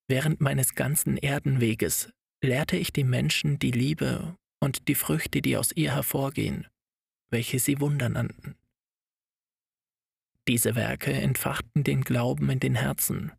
Während 0.09 0.41
meines 0.41 0.75
ganzen 0.75 1.17
Erdenweges 1.17 2.11
lehrte 2.43 2.77
ich 2.77 2.93
die 2.93 3.05
Menschen 3.05 3.59
die 3.59 3.71
Liebe 3.71 4.37
und 4.65 4.89
die 4.89 4.95
Früchte, 4.95 5.43
die 5.43 5.59
aus 5.59 5.73
ihr 5.73 5.93
hervorgehen, 5.93 6.67
welche 7.31 7.59
sie 7.59 7.81
Wunder 7.81 8.09
nannten. 8.09 8.57
Diese 10.49 10.75
Werke 10.75 11.13
entfachten 11.13 11.85
den 11.85 12.03
Glauben 12.03 12.49
in 12.49 12.61
den 12.61 12.75
Herzen, 12.75 13.33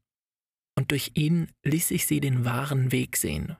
und 0.77 0.91
durch 0.91 1.11
ihn 1.15 1.51
ließ 1.63 1.91
ich 1.91 2.05
sie 2.05 2.19
den 2.19 2.45
wahren 2.45 2.91
Weg 2.91 3.17
sehen. 3.17 3.57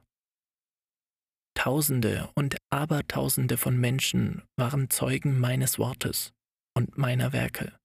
Tausende 1.56 2.30
und 2.36 2.58
Abertausende 2.70 3.58
von 3.58 3.78
Menschen 3.78 4.44
waren 4.58 4.90
Zeugen 4.90 5.40
meines 5.40 5.80
Wortes 5.80 6.34
und 6.76 6.98
meiner 6.98 7.34
Werke. 7.34 7.76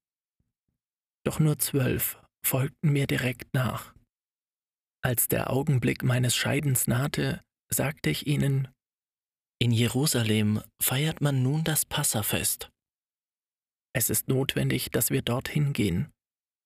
Doch 1.24 1.38
nur 1.38 1.58
zwölf 1.58 2.18
folgten 2.44 2.92
mir 2.92 3.06
direkt 3.06 3.54
nach. 3.54 3.94
Als 5.02 5.28
der 5.28 5.50
Augenblick 5.50 6.02
meines 6.02 6.36
Scheidens 6.36 6.86
nahte, 6.86 7.40
sagte 7.70 8.10
ich 8.10 8.26
ihnen, 8.26 8.68
In 9.62 9.72
Jerusalem 9.72 10.62
feiert 10.80 11.20
man 11.20 11.42
nun 11.42 11.64
das 11.64 11.84
Passafest. 11.84 12.70
Es 13.92 14.08
ist 14.08 14.26
notwendig, 14.26 14.90
dass 14.90 15.10
wir 15.10 15.20
dorthin 15.20 15.74
gehen, 15.74 16.10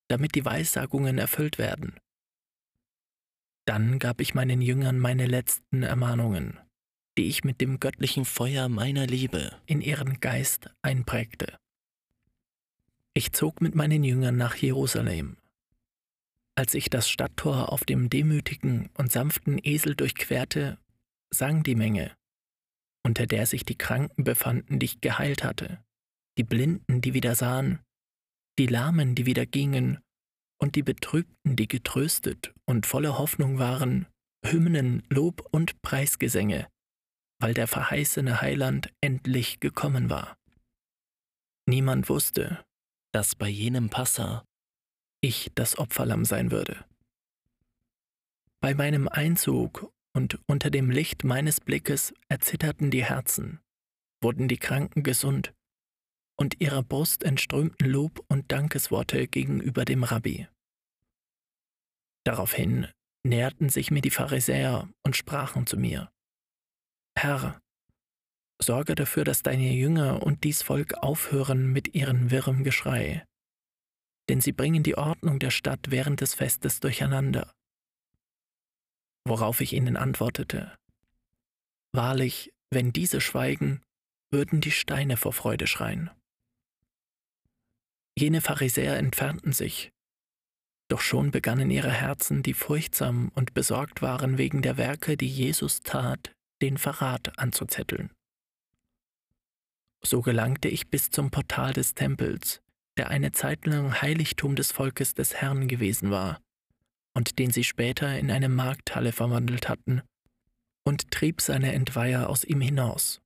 damit 0.06 0.36
die 0.36 0.44
Weissagungen 0.44 1.18
erfüllt 1.18 1.58
werden. 1.58 1.98
Dann 3.64 3.98
gab 3.98 4.20
ich 4.20 4.34
meinen 4.34 4.62
Jüngern 4.62 5.00
meine 5.00 5.26
letzten 5.26 5.82
Ermahnungen, 5.82 6.60
die 7.18 7.26
ich 7.26 7.42
mit 7.42 7.60
dem 7.60 7.80
göttlichen 7.80 8.24
Feuer 8.24 8.68
meiner 8.68 9.08
Liebe 9.08 9.60
in 9.66 9.80
ihren 9.80 10.20
Geist 10.20 10.70
einprägte. 10.82 11.58
Ich 13.12 13.32
zog 13.32 13.60
mit 13.60 13.74
meinen 13.74 14.04
Jüngern 14.04 14.36
nach 14.36 14.54
Jerusalem. 14.54 15.36
Als 16.54 16.74
ich 16.74 16.90
das 16.90 17.08
Stadttor 17.08 17.72
auf 17.72 17.84
dem 17.84 18.08
demütigen 18.08 18.90
und 18.96 19.10
sanften 19.10 19.58
Esel 19.60 19.96
durchquerte, 19.96 20.78
sang 21.30 21.64
die 21.64 21.74
Menge, 21.74 22.14
unter 23.04 23.26
der 23.26 23.46
sich 23.46 23.64
die 23.64 23.78
Kranken 23.78 24.24
befanden, 24.24 24.78
die 24.78 24.86
ich 24.86 25.00
geheilt 25.00 25.44
hatte, 25.44 25.84
die 26.38 26.44
Blinden, 26.44 27.00
die 27.00 27.14
wieder 27.14 27.34
sahen, 27.34 27.80
die 28.58 28.66
Lahmen, 28.66 29.14
die 29.14 29.26
wieder 29.26 29.46
gingen, 29.46 29.98
und 30.60 30.76
die 30.76 30.82
Betrübten, 30.82 31.56
die 31.56 31.68
getröstet 31.68 32.54
und 32.64 32.86
voller 32.86 33.18
Hoffnung 33.18 33.58
waren, 33.58 34.06
Hymnen, 34.44 35.02
Lob 35.10 35.46
und 35.50 35.80
Preisgesänge, 35.82 36.68
weil 37.40 37.54
der 37.54 37.66
verheißene 37.66 38.40
Heiland 38.40 38.92
endlich 39.00 39.60
gekommen 39.60 40.10
war. 40.10 40.38
Niemand 41.66 42.08
wusste, 42.08 42.64
dass 43.12 43.34
bei 43.34 43.48
jenem 43.48 43.90
Passa 43.90 44.44
ich 45.20 45.50
das 45.54 45.78
Opferlamm 45.78 46.24
sein 46.24 46.50
würde. 46.50 46.84
Bei 48.60 48.74
meinem 48.74 49.08
Einzug 49.08 49.92
und 50.14 50.38
unter 50.46 50.70
dem 50.70 50.90
Licht 50.90 51.24
meines 51.24 51.60
Blickes 51.60 52.14
erzitterten 52.28 52.90
die 52.90 53.04
Herzen, 53.04 53.60
wurden 54.22 54.48
die 54.48 54.58
Kranken 54.58 55.02
gesund, 55.02 55.52
und 56.36 56.60
ihrer 56.60 56.82
Brust 56.82 57.22
entströmten 57.22 57.88
Lob 57.88 58.24
und 58.28 58.50
Dankesworte 58.50 59.28
gegenüber 59.28 59.84
dem 59.84 60.02
Rabbi. 60.02 60.48
Daraufhin 62.24 62.88
näherten 63.24 63.68
sich 63.68 63.90
mir 63.90 64.00
die 64.00 64.10
Pharisäer 64.10 64.88
und 65.02 65.16
sprachen 65.16 65.66
zu 65.66 65.76
mir, 65.76 66.10
Herr, 67.16 67.60
sorge 68.60 68.94
dafür, 68.94 69.24
dass 69.24 69.42
deine 69.42 69.72
Jünger 69.72 70.22
und 70.22 70.44
dies 70.44 70.62
Volk 70.62 70.94
aufhören 70.94 71.72
mit 71.72 71.94
ihrem 71.94 72.30
wirrem 72.30 72.64
Geschrei, 72.64 73.24
denn 74.28 74.40
sie 74.40 74.52
bringen 74.52 74.82
die 74.82 74.96
Ordnung 74.96 75.38
der 75.38 75.50
Stadt 75.50 75.90
während 75.90 76.20
des 76.20 76.34
Festes 76.34 76.80
durcheinander. 76.80 77.52
Worauf 79.26 79.60
ich 79.60 79.72
ihnen 79.72 79.96
antwortete, 79.96 80.76
Wahrlich, 81.92 82.52
wenn 82.70 82.92
diese 82.92 83.20
schweigen, 83.20 83.80
würden 84.30 84.60
die 84.60 84.72
Steine 84.72 85.16
vor 85.16 85.32
Freude 85.32 85.66
schreien. 85.66 86.10
Jene 88.18 88.40
Pharisäer 88.40 88.98
entfernten 88.98 89.52
sich, 89.52 89.92
doch 90.88 91.00
schon 91.00 91.30
begannen 91.30 91.70
ihre 91.70 91.90
Herzen, 91.90 92.42
die 92.42 92.52
furchtsam 92.52 93.30
und 93.34 93.54
besorgt 93.54 94.02
waren 94.02 94.38
wegen 94.38 94.60
der 94.60 94.76
Werke, 94.76 95.16
die 95.16 95.28
Jesus 95.28 95.82
tat, 95.82 96.34
den 96.60 96.76
Verrat 96.76 97.38
anzuzetteln. 97.38 98.10
So 100.02 100.20
gelangte 100.20 100.68
ich 100.68 100.90
bis 100.90 101.10
zum 101.10 101.30
Portal 101.30 101.72
des 101.72 101.94
Tempels, 101.94 102.60
der 102.98 103.08
eine 103.08 103.32
Zeit 103.32 103.66
lang 103.66 104.02
Heiligtum 104.02 104.54
des 104.54 104.70
Volkes 104.72 105.14
des 105.14 105.34
Herrn 105.34 105.66
gewesen 105.66 106.10
war 106.10 106.43
und 107.14 107.38
den 107.38 107.50
sie 107.50 107.64
später 107.64 108.18
in 108.18 108.30
eine 108.30 108.48
Markthalle 108.48 109.12
verwandelt 109.12 109.68
hatten, 109.68 110.02
und 110.84 111.10
trieb 111.10 111.40
seine 111.40 111.72
Entweiher 111.72 112.28
aus 112.28 112.44
ihm 112.44 112.60
hinaus. 112.60 113.22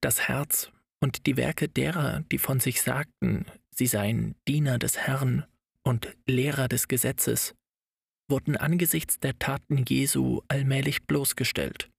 Das 0.00 0.28
Herz 0.28 0.70
und 1.00 1.26
die 1.26 1.36
Werke 1.36 1.68
derer, 1.68 2.20
die 2.30 2.38
von 2.38 2.60
sich 2.60 2.80
sagten, 2.80 3.46
sie 3.70 3.86
seien 3.86 4.34
Diener 4.46 4.78
des 4.78 4.98
Herrn 4.98 5.44
und 5.82 6.16
Lehrer 6.26 6.68
des 6.68 6.88
Gesetzes, 6.88 7.54
wurden 8.28 8.56
angesichts 8.56 9.18
der 9.18 9.38
Taten 9.38 9.84
Jesu 9.86 10.42
allmählich 10.48 11.02
bloßgestellt. 11.06 11.90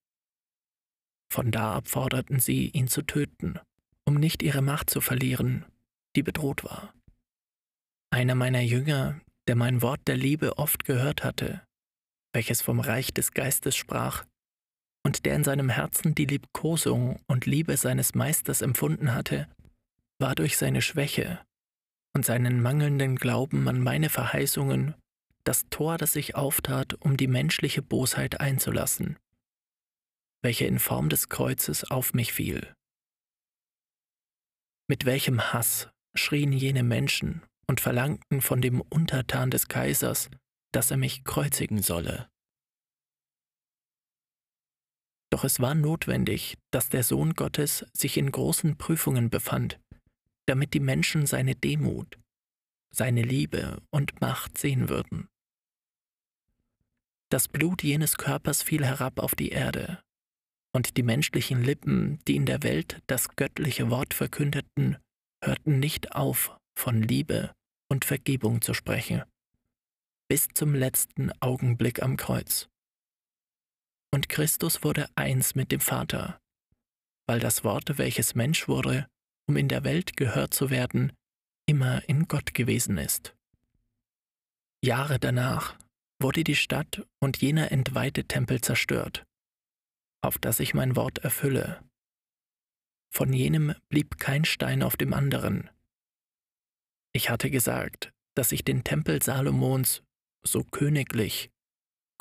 Von 1.31 1.51
da 1.51 1.75
ab 1.75 1.87
forderten 1.87 2.39
sie, 2.39 2.69
ihn 2.69 2.87
zu 2.87 3.01
töten, 3.01 3.59
um 4.05 4.15
nicht 4.15 4.41
ihre 4.41 4.61
Macht 4.61 4.89
zu 4.89 5.01
verlieren, 5.01 5.65
die 6.15 6.23
bedroht 6.23 6.63
war. 6.63 6.93
Einer 8.11 8.35
meiner 8.35 8.61
Jünger, 8.61 9.21
der 9.47 9.55
mein 9.55 9.81
Wort 9.81 10.01
der 10.07 10.17
Liebe 10.17 10.57
oft 10.57 10.85
gehört 10.85 11.23
hatte, 11.23 11.65
welches 12.33 12.61
vom 12.61 12.79
Reich 12.79 13.13
des 13.13 13.31
Geistes 13.31 13.75
sprach, 13.75 14.25
und 15.03 15.25
der 15.25 15.35
in 15.35 15.43
seinem 15.43 15.69
Herzen 15.69 16.13
die 16.13 16.25
Liebkosung 16.25 17.19
und 17.27 17.45
Liebe 17.45 17.75
seines 17.75 18.13
Meisters 18.13 18.61
empfunden 18.61 19.13
hatte, 19.13 19.47
war 20.19 20.35
durch 20.35 20.57
seine 20.57 20.81
Schwäche 20.81 21.43
und 22.13 22.25
seinen 22.25 22.61
mangelnden 22.61 23.15
Glauben 23.15 23.67
an 23.67 23.81
meine 23.81 24.09
Verheißungen 24.09 24.95
das 25.43 25.67
Tor, 25.69 25.97
das 25.97 26.13
sich 26.13 26.35
auftat, 26.35 26.93
um 26.93 27.17
die 27.17 27.27
menschliche 27.27 27.81
Bosheit 27.81 28.39
einzulassen, 28.39 29.17
welche 30.43 30.65
in 30.65 30.77
Form 30.77 31.09
des 31.09 31.29
Kreuzes 31.29 31.89
auf 31.89 32.13
mich 32.13 32.31
fiel. 32.31 32.73
Mit 34.87 35.05
welchem 35.05 35.53
Hass 35.53 35.89
schrien 36.13 36.51
jene 36.51 36.83
Menschen 36.83 37.41
und 37.71 37.79
verlangten 37.79 38.41
von 38.41 38.61
dem 38.61 38.81
Untertan 38.81 39.49
des 39.49 39.69
Kaisers, 39.69 40.29
dass 40.73 40.91
er 40.91 40.97
mich 40.97 41.23
kreuzigen 41.23 41.81
solle. 41.81 42.29
Doch 45.31 45.45
es 45.45 45.61
war 45.61 45.73
notwendig, 45.73 46.57
dass 46.71 46.89
der 46.89 47.03
Sohn 47.03 47.33
Gottes 47.33 47.85
sich 47.93 48.17
in 48.17 48.29
großen 48.29 48.77
Prüfungen 48.77 49.29
befand, 49.29 49.79
damit 50.47 50.73
die 50.73 50.81
Menschen 50.81 51.25
seine 51.25 51.55
Demut, 51.55 52.19
seine 52.93 53.21
Liebe 53.21 53.81
und 53.89 54.19
Macht 54.19 54.57
sehen 54.57 54.89
würden. 54.89 55.29
Das 57.29 57.47
Blut 57.47 57.83
jenes 57.83 58.17
Körpers 58.17 58.63
fiel 58.63 58.85
herab 58.85 59.17
auf 59.17 59.33
die 59.33 59.51
Erde, 59.51 60.03
und 60.75 60.97
die 60.97 61.03
menschlichen 61.03 61.63
Lippen, 61.63 62.19
die 62.27 62.35
in 62.35 62.45
der 62.45 62.63
Welt 62.63 63.01
das 63.07 63.29
göttliche 63.37 63.89
Wort 63.89 64.13
verkündeten, 64.13 64.97
hörten 65.41 65.79
nicht 65.79 66.11
auf, 66.11 66.57
von 66.77 67.01
Liebe 67.01 67.53
und 67.91 68.05
Vergebung 68.05 68.61
zu 68.61 68.73
sprechen, 68.73 69.21
bis 70.29 70.47
zum 70.53 70.73
letzten 70.73 71.29
Augenblick 71.41 72.01
am 72.01 72.15
Kreuz. 72.15 72.69
Und 74.13 74.29
Christus 74.29 74.81
wurde 74.85 75.09
eins 75.15 75.55
mit 75.55 75.73
dem 75.73 75.81
Vater, 75.81 76.39
weil 77.27 77.41
das 77.41 77.65
Wort, 77.65 77.97
welches 77.97 78.33
Mensch 78.33 78.69
wurde, 78.69 79.07
um 79.45 79.57
in 79.57 79.67
der 79.67 79.83
Welt 79.83 80.15
gehört 80.15 80.53
zu 80.53 80.69
werden, 80.69 81.11
immer 81.65 82.07
in 82.07 82.29
Gott 82.29 82.53
gewesen 82.53 82.97
ist. 82.97 83.35
Jahre 84.81 85.19
danach 85.19 85.77
wurde 86.21 86.45
die 86.45 86.55
Stadt 86.55 87.05
und 87.19 87.41
jener 87.41 87.73
entweihte 87.73 88.23
Tempel 88.23 88.61
zerstört, 88.61 89.25
auf 90.23 90.37
das 90.37 90.61
ich 90.61 90.73
mein 90.73 90.95
Wort 90.95 91.19
erfülle. 91.19 91.83
Von 93.13 93.33
jenem 93.33 93.75
blieb 93.89 94.17
kein 94.17 94.45
Stein 94.45 94.81
auf 94.81 94.95
dem 94.95 95.13
anderen. 95.13 95.69
Ich 97.13 97.29
hatte 97.29 97.49
gesagt, 97.49 98.11
dass 98.35 98.51
ich 98.51 98.63
den 98.63 98.83
Tempel 98.83 99.21
Salomons, 99.21 100.03
so 100.43 100.63
königlich 100.63 101.51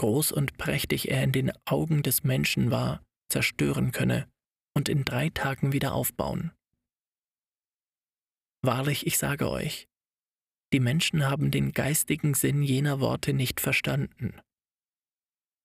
groß 0.00 0.32
und 0.32 0.56
prächtig 0.56 1.10
er 1.10 1.22
in 1.22 1.32
den 1.32 1.52
Augen 1.66 2.02
des 2.02 2.24
Menschen 2.24 2.70
war, 2.70 3.04
zerstören 3.28 3.92
könne 3.92 4.26
und 4.74 4.88
in 4.88 5.04
drei 5.04 5.28
Tagen 5.28 5.72
wieder 5.72 5.92
aufbauen. 5.92 6.52
Wahrlich, 8.62 9.06
ich 9.06 9.18
sage 9.18 9.50
euch, 9.50 9.88
die 10.72 10.80
Menschen 10.80 11.26
haben 11.26 11.50
den 11.50 11.72
geistigen 11.72 12.32
Sinn 12.32 12.62
jener 12.62 13.00
Worte 13.00 13.34
nicht 13.34 13.60
verstanden. 13.60 14.40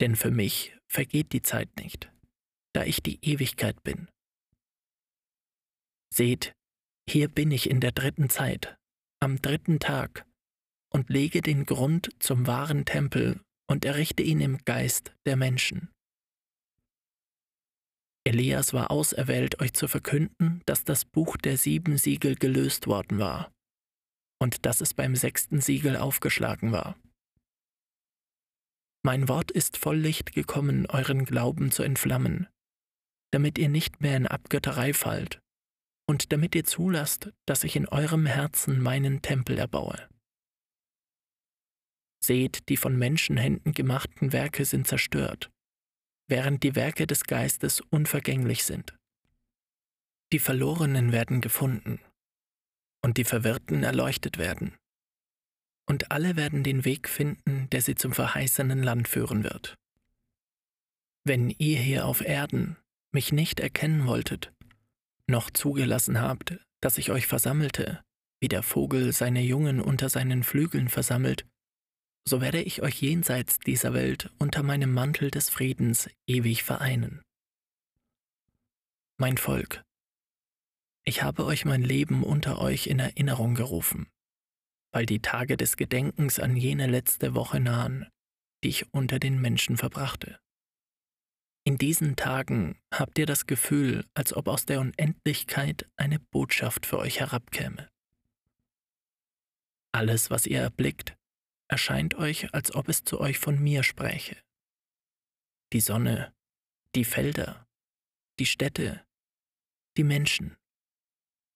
Denn 0.01 0.17
für 0.17 0.31
mich 0.31 0.75
vergeht 0.87 1.31
die 1.31 1.41
Zeit 1.41 1.69
nicht, 1.77 2.11
da 2.73 2.83
ich 2.83 3.01
die 3.01 3.23
Ewigkeit 3.23 3.81
bin. 3.83 4.09
Seht, 6.13 6.53
hier 7.09 7.29
bin 7.29 7.51
ich 7.51 7.69
in 7.69 7.79
der 7.79 7.91
dritten 7.93 8.29
Zeit, 8.29 8.77
am 9.19 9.41
dritten 9.41 9.79
Tag, 9.79 10.25
und 10.95 11.09
lege 11.09 11.41
den 11.41 11.65
Grund 11.65 12.09
zum 12.19 12.47
wahren 12.47 12.85
Tempel 12.85 13.41
und 13.69 13.83
errichte 13.83 14.23
ihn 14.23 14.39
im 14.39 14.63
Geist 14.63 15.13
der 15.25 15.35
Menschen. 15.35 15.89
Elias 18.25 18.73
war 18.73 18.91
auserwählt, 18.91 19.59
euch 19.59 19.73
zu 19.73 19.89
verkünden, 19.89 20.61
dass 20.65 20.85
das 20.85 21.03
Buch 21.03 21.35
der 21.35 21.57
sieben 21.57 21.97
Siegel 21.97 22.35
gelöst 22.35 22.87
worden 22.87 23.19
war 23.19 23.51
und 24.41 24.65
dass 24.65 24.79
es 24.79 24.93
beim 24.93 25.15
sechsten 25.15 25.59
Siegel 25.59 25.97
aufgeschlagen 25.97 26.71
war. 26.71 26.95
Mein 29.03 29.27
Wort 29.27 29.51
ist 29.51 29.77
voll 29.77 29.97
Licht 29.97 30.31
gekommen, 30.31 30.87
euren 30.87 31.25
Glauben 31.25 31.71
zu 31.71 31.83
entflammen, 31.83 32.47
damit 33.31 33.57
ihr 33.57 33.69
nicht 33.69 34.01
mehr 34.01 34.15
in 34.15 34.27
Abgötterei 34.27 34.93
fallt 34.93 35.41
und 36.07 36.31
damit 36.31 36.55
ihr 36.55 36.63
zulasst, 36.63 37.31
dass 37.45 37.63
ich 37.63 37.75
in 37.75 37.87
eurem 37.87 38.25
Herzen 38.25 38.81
meinen 38.81 39.21
Tempel 39.21 39.57
erbaue. 39.57 40.07
Seht, 42.23 42.69
die 42.69 42.77
von 42.77 42.97
Menschenhänden 42.97 43.73
gemachten 43.73 44.33
Werke 44.33 44.65
sind 44.65 44.87
zerstört, 44.87 45.51
während 46.27 46.63
die 46.63 46.75
Werke 46.75 47.07
des 47.07 47.25
Geistes 47.25 47.81
unvergänglich 47.81 48.63
sind. 48.63 48.95
Die 50.31 50.39
Verlorenen 50.39 51.11
werden 51.11 51.41
gefunden 51.41 51.99
und 53.03 53.17
die 53.17 53.25
Verwirrten 53.25 53.83
erleuchtet 53.83 54.37
werden. 54.37 54.75
Und 55.87 56.11
alle 56.11 56.35
werden 56.35 56.63
den 56.63 56.83
Weg 56.83 57.07
finden, 57.07 57.69
der 57.69 57.81
sie 57.81 57.93
zum 57.93 58.11
verheißenen 58.11 58.81
Land 58.81 59.07
führen 59.07 59.43
wird. 59.43 59.75
Wenn 61.23 61.51
ihr 61.51 61.79
hier 61.79 62.05
auf 62.05 62.21
Erden 62.21 62.77
mich 63.13 63.31
nicht 63.31 63.59
erkennen 63.59 64.07
wolltet, 64.07 64.54
noch 65.27 65.49
zugelassen 65.49 66.21
habt, 66.21 66.57
dass 66.81 66.97
ich 66.97 67.11
euch 67.11 67.27
versammelte, 67.27 68.03
wie 68.39 68.47
der 68.47 68.63
Vogel 68.63 69.11
seine 69.13 69.41
Jungen 69.41 69.81
unter 69.81 70.09
seinen 70.09 70.43
Flügeln 70.43 70.89
versammelt, 70.89 71.45
so 72.27 72.41
werde 72.41 72.61
ich 72.61 72.81
euch 72.81 73.01
jenseits 73.01 73.59
dieser 73.59 73.93
Welt 73.93 74.31
unter 74.39 74.63
meinem 74.63 74.93
Mantel 74.93 75.31
des 75.31 75.49
Friedens 75.49 76.09
ewig 76.27 76.63
vereinen. 76.63 77.21
Mein 79.17 79.37
Volk, 79.37 79.83
ich 81.05 81.21
habe 81.21 81.45
euch 81.45 81.65
mein 81.65 81.83
Leben 81.83 82.23
unter 82.23 82.59
euch 82.59 82.87
in 82.87 82.99
Erinnerung 82.99 83.53
gerufen, 83.53 84.07
weil 84.91 85.05
die 85.05 85.21
Tage 85.21 85.55
des 85.55 85.77
Gedenkens 85.77 86.39
an 86.39 86.55
jene 86.55 86.87
letzte 86.87 87.35
Woche 87.35 87.59
nahen, 87.59 88.07
die 88.63 88.69
ich 88.69 88.91
unter 88.91 89.19
den 89.19 89.39
Menschen 89.39 89.77
verbrachte. 89.77 90.39
In 91.67 91.79
diesen 91.79 92.15
Tagen 92.15 92.79
habt 92.93 93.17
ihr 93.17 93.25
das 93.25 93.47
Gefühl, 93.47 94.05
als 94.13 94.35
ob 94.35 94.47
aus 94.47 94.67
der 94.67 94.79
Unendlichkeit 94.79 95.89
eine 95.97 96.19
Botschaft 96.19 96.85
für 96.85 96.99
euch 96.99 97.19
herabkäme. 97.19 97.89
Alles, 99.91 100.29
was 100.29 100.45
ihr 100.45 100.61
erblickt, 100.61 101.17
erscheint 101.67 102.13
euch, 102.13 102.53
als 102.53 102.75
ob 102.75 102.87
es 102.87 103.03
zu 103.03 103.19
euch 103.19 103.39
von 103.39 103.59
mir 103.59 103.81
spräche. 103.81 104.37
Die 105.73 105.79
Sonne, 105.79 106.35
die 106.93 107.03
Felder, 107.03 107.65
die 108.37 108.45
Städte, 108.45 109.03
die 109.97 110.03
Menschen. 110.03 110.55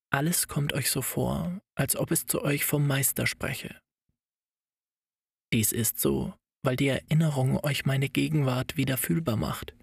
Alles 0.10 0.48
kommt 0.48 0.74
euch 0.74 0.90
so 0.90 1.04
vor, 1.04 1.62
als 1.76 1.96
ob 1.96 2.10
es 2.10 2.26
zu 2.26 2.42
euch 2.42 2.66
vom 2.66 2.88
Meister 2.88 3.28
spreche. 3.28 3.80
Dies 5.54 5.72
ist 5.72 6.00
so, 6.00 6.34
weil 6.64 6.78
die 6.78 6.88
Erinnerung 6.88 7.64
euch 7.64 7.86
meine 7.86 8.10
Gegenwart 8.10 8.76
wieder 8.76 8.98
fühlbar 8.98 9.36
macht 9.36 9.76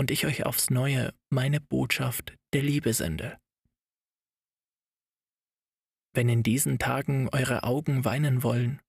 und 0.00 0.10
ich 0.10 0.24
euch 0.24 0.46
aufs 0.46 0.70
neue 0.70 1.12
meine 1.28 1.60
Botschaft 1.60 2.34
der 2.54 2.62
Liebe 2.62 2.94
sende. 2.94 3.38
Wenn 6.14 6.30
in 6.30 6.42
diesen 6.42 6.78
Tagen 6.78 7.28
eure 7.28 7.64
Augen 7.64 8.06
weinen 8.06 8.42
wollen, 8.42 8.80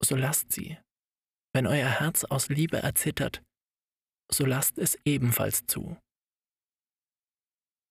so 0.00 0.14
lasst 0.14 0.52
sie. 0.52 0.78
Wenn 1.52 1.66
euer 1.66 1.88
Herz 1.88 2.22
aus 2.22 2.48
Liebe 2.48 2.76
erzittert, 2.76 3.42
so 4.30 4.46
lasst 4.46 4.78
es 4.78 4.96
ebenfalls 5.04 5.66
zu. 5.66 5.98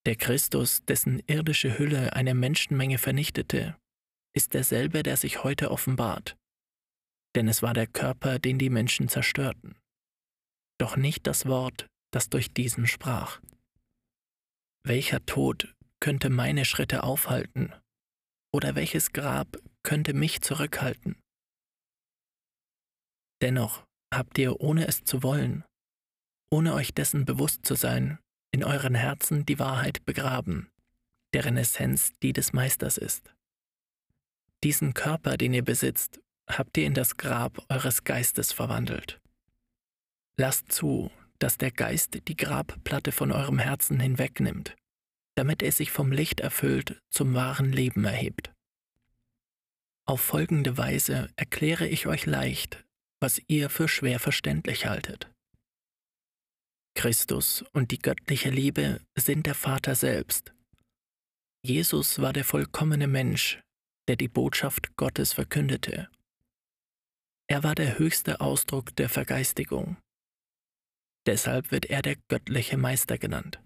Der 0.06 0.16
Christus, 0.16 0.82
dessen 0.86 1.20
irdische 1.28 1.78
Hülle 1.78 2.14
eine 2.14 2.34
Menschenmenge 2.34 3.00
vernichtete, 3.00 3.78
ist 4.34 4.54
derselbe, 4.54 5.04
der 5.04 5.18
sich 5.18 5.44
heute 5.44 5.72
offenbart, 5.72 6.38
denn 7.36 7.50
es 7.50 7.62
war 7.62 7.74
der 7.74 7.88
Körper, 7.88 8.40
den 8.40 8.58
die 8.60 8.70
Menschen 8.70 9.10
zerstörten, 9.10 9.78
doch 10.80 10.96
nicht 10.96 11.28
das 11.28 11.46
Wort, 11.48 11.91
das 12.12 12.30
durch 12.30 12.54
diesen 12.54 12.88
sprach. 12.88 13.42
Welcher 14.84 15.26
Tod 15.26 15.76
könnte 16.00 16.30
meine 16.30 16.66
Schritte 16.66 17.04
aufhalten, 17.04 17.74
oder 18.54 18.76
welches 18.76 19.14
Grab 19.14 19.58
könnte 19.84 20.14
mich 20.14 20.42
zurückhalten? 20.42 21.16
Dennoch 23.42 23.86
habt 24.14 24.38
ihr, 24.38 24.60
ohne 24.60 24.88
es 24.88 25.04
zu 25.04 25.24
wollen, 25.24 25.64
ohne 26.52 26.74
euch 26.74 26.94
dessen 26.94 27.26
bewusst 27.26 27.66
zu 27.66 27.76
sein, 27.76 28.20
in 28.52 28.64
euren 28.64 28.96
Herzen 28.96 29.46
die 29.46 29.60
Wahrheit 29.60 30.06
begraben, 30.06 30.70
deren 31.34 31.58
Essenz 31.58 32.12
die 32.22 32.34
des 32.34 32.52
Meisters 32.52 32.98
ist. 32.98 33.34
Diesen 34.64 34.94
Körper, 34.94 35.38
den 35.38 35.54
ihr 35.54 35.64
besitzt, 35.64 36.20
habt 36.48 36.78
ihr 36.78 36.86
in 36.86 36.94
das 36.94 37.18
Grab 37.18 37.66
eures 37.70 38.04
Geistes 38.04 38.52
verwandelt. 38.52 39.22
Lasst 40.38 40.72
zu, 40.72 41.10
dass 41.42 41.58
der 41.58 41.72
Geist 41.72 42.28
die 42.28 42.38
Grabplatte 42.38 43.12
von 43.12 43.32
eurem 43.32 43.58
Herzen 43.58 44.00
hinwegnimmt, 44.00 44.76
damit 45.36 45.64
er 45.64 45.72
sich 45.72 45.92
vom 45.92 46.12
Licht 46.12 46.40
erfüllt 46.40 47.02
zum 47.10 47.34
wahren 47.34 47.72
Leben 47.72 48.06
erhebt. 48.06 48.52
Auf 50.06 50.22
folgende 50.22 50.78
Weise 50.78 51.30
erkläre 51.36 51.88
ich 51.88 52.06
euch 52.06 52.26
leicht, 52.26 52.86
was 53.20 53.42
ihr 53.48 53.70
für 53.70 53.88
schwer 53.88 54.20
verständlich 54.20 54.86
haltet. 54.86 55.32
Christus 56.96 57.64
und 57.74 57.92
die 57.92 58.00
göttliche 58.00 58.50
Liebe 58.50 59.02
sind 59.16 59.46
der 59.46 59.56
Vater 59.56 59.96
selbst. 59.96 60.54
Jesus 61.64 62.20
war 62.20 62.34
der 62.34 62.44
vollkommene 62.44 63.08
Mensch, 63.08 63.62
der 64.08 64.16
die 64.16 64.28
Botschaft 64.28 64.96
Gottes 64.98 65.34
verkündete. 65.34 66.10
Er 67.48 67.64
war 67.64 67.76
der 67.76 67.98
höchste 67.98 68.42
Ausdruck 68.42 68.96
der 68.96 69.10
Vergeistigung. 69.10 69.98
Deshalb 71.28 71.72
wird 71.72 71.86
er 71.86 72.02
der 72.02 72.16
göttliche 72.28 72.78
Meister 72.78 73.18
genannt. 73.18 73.62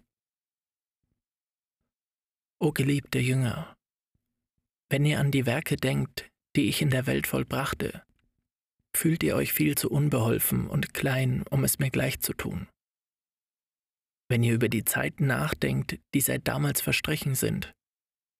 O 2.59 2.71
geliebte 2.71 3.19
Jünger, 3.19 3.75
wenn 4.89 5.05
ihr 5.05 5.19
an 5.19 5.31
die 5.31 5.45
Werke 5.45 5.77
denkt, 5.77 6.29
die 6.55 6.67
ich 6.67 6.81
in 6.81 6.89
der 6.89 7.05
Welt 7.05 7.27
vollbrachte, 7.27 8.03
fühlt 8.95 9.23
ihr 9.23 9.35
euch 9.35 9.53
viel 9.53 9.75
zu 9.75 9.89
unbeholfen 9.89 10.67
und 10.67 10.93
klein, 10.93 11.43
um 11.49 11.63
es 11.63 11.79
mir 11.79 11.89
gleich 11.89 12.19
zu 12.21 12.33
tun. 12.33 12.67
Wenn 14.29 14.43
ihr 14.43 14.53
über 14.53 14.69
die 14.69 14.85
Zeiten 14.85 15.27
nachdenkt, 15.27 15.99
die 16.13 16.21
seit 16.21 16.47
damals 16.47 16.81
verstrichen 16.81 17.35
sind, 17.35 17.73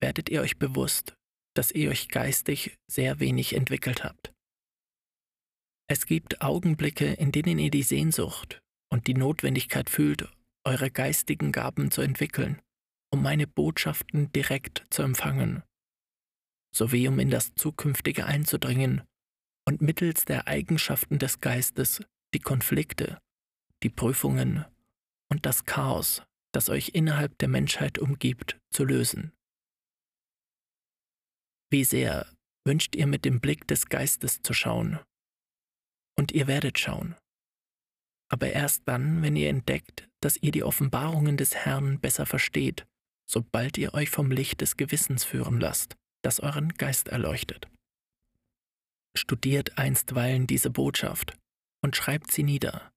werdet 0.01 0.30
ihr 0.30 0.41
euch 0.41 0.58
bewusst, 0.58 1.15
dass 1.56 1.71
ihr 1.71 1.89
euch 1.89 2.10
geistig 2.10 2.78
sehr 2.88 3.19
wenig 3.19 3.54
entwickelt 3.54 4.04
habt. 4.04 4.34
Es 5.88 6.06
gibt 6.06 6.41
Augenblicke, 6.41 7.13
in 7.13 7.32
denen 7.32 7.60
ihr 7.60 7.69
die 7.69 7.84
Sehnsucht 7.84 8.62
und 8.91 9.08
die 9.08 9.13
Notwendigkeit 9.13 9.89
fühlt, 9.89 10.30
eure 10.65 10.91
geistigen 10.91 11.52
Gaben 11.52 11.91
zu 11.91 12.02
entwickeln, 12.02 12.62
um 13.12 13.21
meine 13.21 13.48
Botschaften 13.48 14.32
direkt 14.32 14.86
zu 14.89 15.04
empfangen, 15.04 15.63
sowie 16.76 17.08
um 17.08 17.19
in 17.19 17.30
das 17.30 17.54
Zukünftige 17.56 18.26
einzudringen 18.26 19.04
und 19.67 19.82
mittels 19.82 20.26
der 20.26 20.48
Eigenschaften 20.48 21.19
des 21.19 21.39
Geistes 21.39 22.04
die 22.34 22.39
Konflikte, 22.39 23.19
die 23.84 23.89
Prüfungen 23.89 24.65
und 25.32 25.45
das 25.45 25.65
Chaos, 25.65 26.24
das 26.54 26.69
euch 26.69 26.89
innerhalb 26.89 27.38
der 27.38 27.50
Menschheit 27.50 28.00
umgibt, 28.00 28.60
zu 28.71 28.84
lösen. 28.84 29.32
Wie 31.71 31.84
sehr 31.84 32.32
wünscht 32.65 32.95
ihr 32.95 33.08
mit 33.08 33.26
dem 33.26 33.41
Blick 33.41 33.67
des 33.67 33.88
Geistes 33.88 34.41
zu 34.41 34.54
schauen? 34.54 35.00
Und 36.17 36.32
ihr 36.32 36.48
werdet 36.48 36.80
schauen. 36.80 37.15
Aber 38.29 38.51
erst 38.51 38.83
dann, 38.85 39.21
wenn 39.21 39.35
ihr 39.35 39.49
entdeckt, 39.49 40.09
dass 40.19 40.38
ihr 40.38 40.51
die 40.51 40.63
Offenbarungen 40.63 41.38
des 41.38 41.55
Herrn 41.55 41.99
besser 41.99 42.25
versteht, 42.25 42.85
sobald 43.29 43.77
ihr 43.77 43.93
euch 43.93 44.09
vom 44.09 44.31
Licht 44.31 44.61
des 44.61 44.77
Gewissens 44.77 45.23
führen 45.23 45.59
lasst, 45.59 45.95
das 46.23 46.39
euren 46.39 46.69
Geist 46.69 47.09
erleuchtet. 47.09 47.67
Studiert 49.15 49.77
einstweilen 49.77 50.47
diese 50.47 50.69
Botschaft 50.69 51.38
und 51.83 51.95
schreibt 51.95 52.31
sie 52.31 52.43
nieder. 52.43 52.91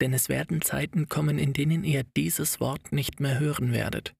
Denn 0.00 0.14
es 0.14 0.28
werden 0.28 0.62
Zeiten 0.62 1.08
kommen, 1.08 1.38
in 1.38 1.52
denen 1.52 1.84
ihr 1.84 2.04
dieses 2.04 2.58
Wort 2.60 2.92
nicht 2.92 3.20
mehr 3.20 3.38
hören 3.38 3.72
werdet. 3.72 4.14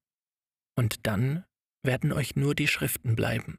Und 0.76 1.06
dann 1.06 1.44
werden 1.82 2.12
euch 2.12 2.36
nur 2.36 2.54
die 2.54 2.68
Schriften 2.68 3.16
bleiben. 3.16 3.56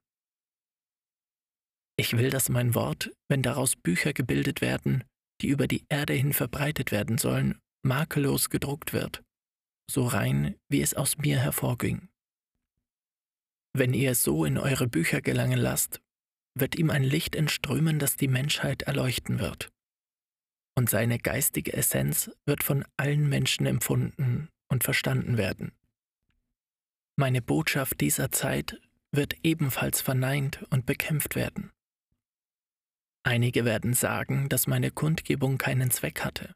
Ich 1.97 2.15
will, 2.17 2.29
dass 2.29 2.49
mein 2.49 2.73
Wort, 2.75 3.11
wenn 3.27 3.41
daraus 3.41 3.75
Bücher 3.75 4.13
gebildet 4.13 4.61
werden, 4.61 5.03
die 5.41 5.47
über 5.47 5.67
die 5.67 5.85
Erde 5.89 6.13
hin 6.13 6.33
verbreitet 6.33 6.91
werden 6.91 7.17
sollen, 7.17 7.59
makellos 7.83 8.49
gedruckt 8.49 8.93
wird, 8.93 9.23
so 9.89 10.05
rein, 10.05 10.55
wie 10.69 10.81
es 10.81 10.93
aus 10.93 11.17
mir 11.17 11.39
hervorging. 11.39 12.09
Wenn 13.73 13.93
ihr 13.93 14.11
es 14.11 14.23
so 14.23 14.45
in 14.45 14.57
eure 14.57 14.87
Bücher 14.87 15.21
gelangen 15.21 15.59
lasst, 15.59 16.01
wird 16.57 16.75
ihm 16.75 16.89
ein 16.89 17.03
Licht 17.03 17.35
entströmen, 17.35 17.99
das 17.99 18.17
die 18.17 18.27
Menschheit 18.27 18.83
erleuchten 18.83 19.39
wird. 19.39 19.71
Und 20.77 20.89
seine 20.89 21.19
geistige 21.19 21.73
Essenz 21.73 22.31
wird 22.45 22.63
von 22.63 22.85
allen 22.97 23.27
Menschen 23.29 23.65
empfunden 23.65 24.49
und 24.69 24.83
verstanden 24.83 25.37
werden. 25.37 25.71
Meine 27.17 27.41
Botschaft 27.41 28.01
dieser 28.01 28.31
Zeit 28.31 28.79
wird 29.11 29.35
ebenfalls 29.43 30.01
verneint 30.01 30.63
und 30.69 30.85
bekämpft 30.85 31.35
werden. 31.35 31.71
Einige 33.23 33.65
werden 33.65 33.93
sagen, 33.93 34.49
dass 34.49 34.67
meine 34.67 34.91
Kundgebung 34.91 35.57
keinen 35.57 35.91
Zweck 35.91 36.21
hatte. 36.21 36.53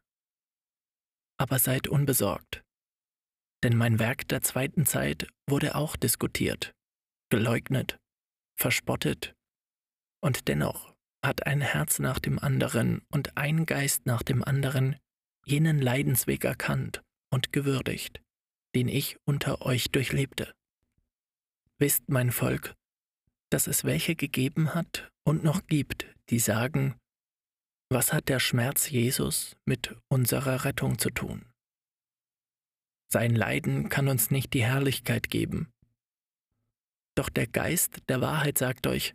Aber 1.38 1.58
seid 1.58 1.86
unbesorgt, 1.86 2.62
denn 3.62 3.76
mein 3.76 3.98
Werk 3.98 4.26
der 4.28 4.42
zweiten 4.42 4.86
Zeit 4.86 5.28
wurde 5.48 5.74
auch 5.74 5.96
diskutiert, 5.96 6.74
geleugnet, 7.30 7.98
verspottet 8.58 9.34
und 10.20 10.48
dennoch 10.48 10.94
hat 11.24 11.46
ein 11.46 11.60
Herz 11.60 11.98
nach 11.98 12.18
dem 12.18 12.38
anderen 12.38 13.02
und 13.10 13.36
ein 13.36 13.66
Geist 13.66 14.06
nach 14.06 14.22
dem 14.22 14.42
anderen 14.42 14.96
jenen 15.44 15.80
Leidensweg 15.80 16.44
erkannt 16.44 17.02
und 17.30 17.52
gewürdigt, 17.52 18.20
den 18.74 18.88
ich 18.88 19.16
unter 19.24 19.62
euch 19.62 19.90
durchlebte. 19.92 20.52
Wisst, 21.78 22.08
mein 22.08 22.32
Volk, 22.32 22.74
dass 23.50 23.66
es 23.66 23.84
welche 23.84 24.16
gegeben 24.16 24.74
hat 24.74 25.10
und 25.24 25.44
noch 25.44 25.66
gibt, 25.66 26.15
die 26.30 26.38
sagen, 26.38 26.96
was 27.88 28.12
hat 28.12 28.28
der 28.28 28.40
Schmerz 28.40 28.90
Jesus 28.90 29.56
mit 29.64 29.96
unserer 30.08 30.64
Rettung 30.64 30.98
zu 30.98 31.10
tun? 31.10 31.46
Sein 33.12 33.34
Leiden 33.36 33.88
kann 33.88 34.08
uns 34.08 34.32
nicht 34.32 34.52
die 34.52 34.64
Herrlichkeit 34.64 35.30
geben. 35.30 35.70
Doch 37.16 37.28
der 37.28 37.46
Geist 37.46 38.00
der 38.08 38.20
Wahrheit 38.20 38.58
sagt 38.58 38.88
euch, 38.88 39.14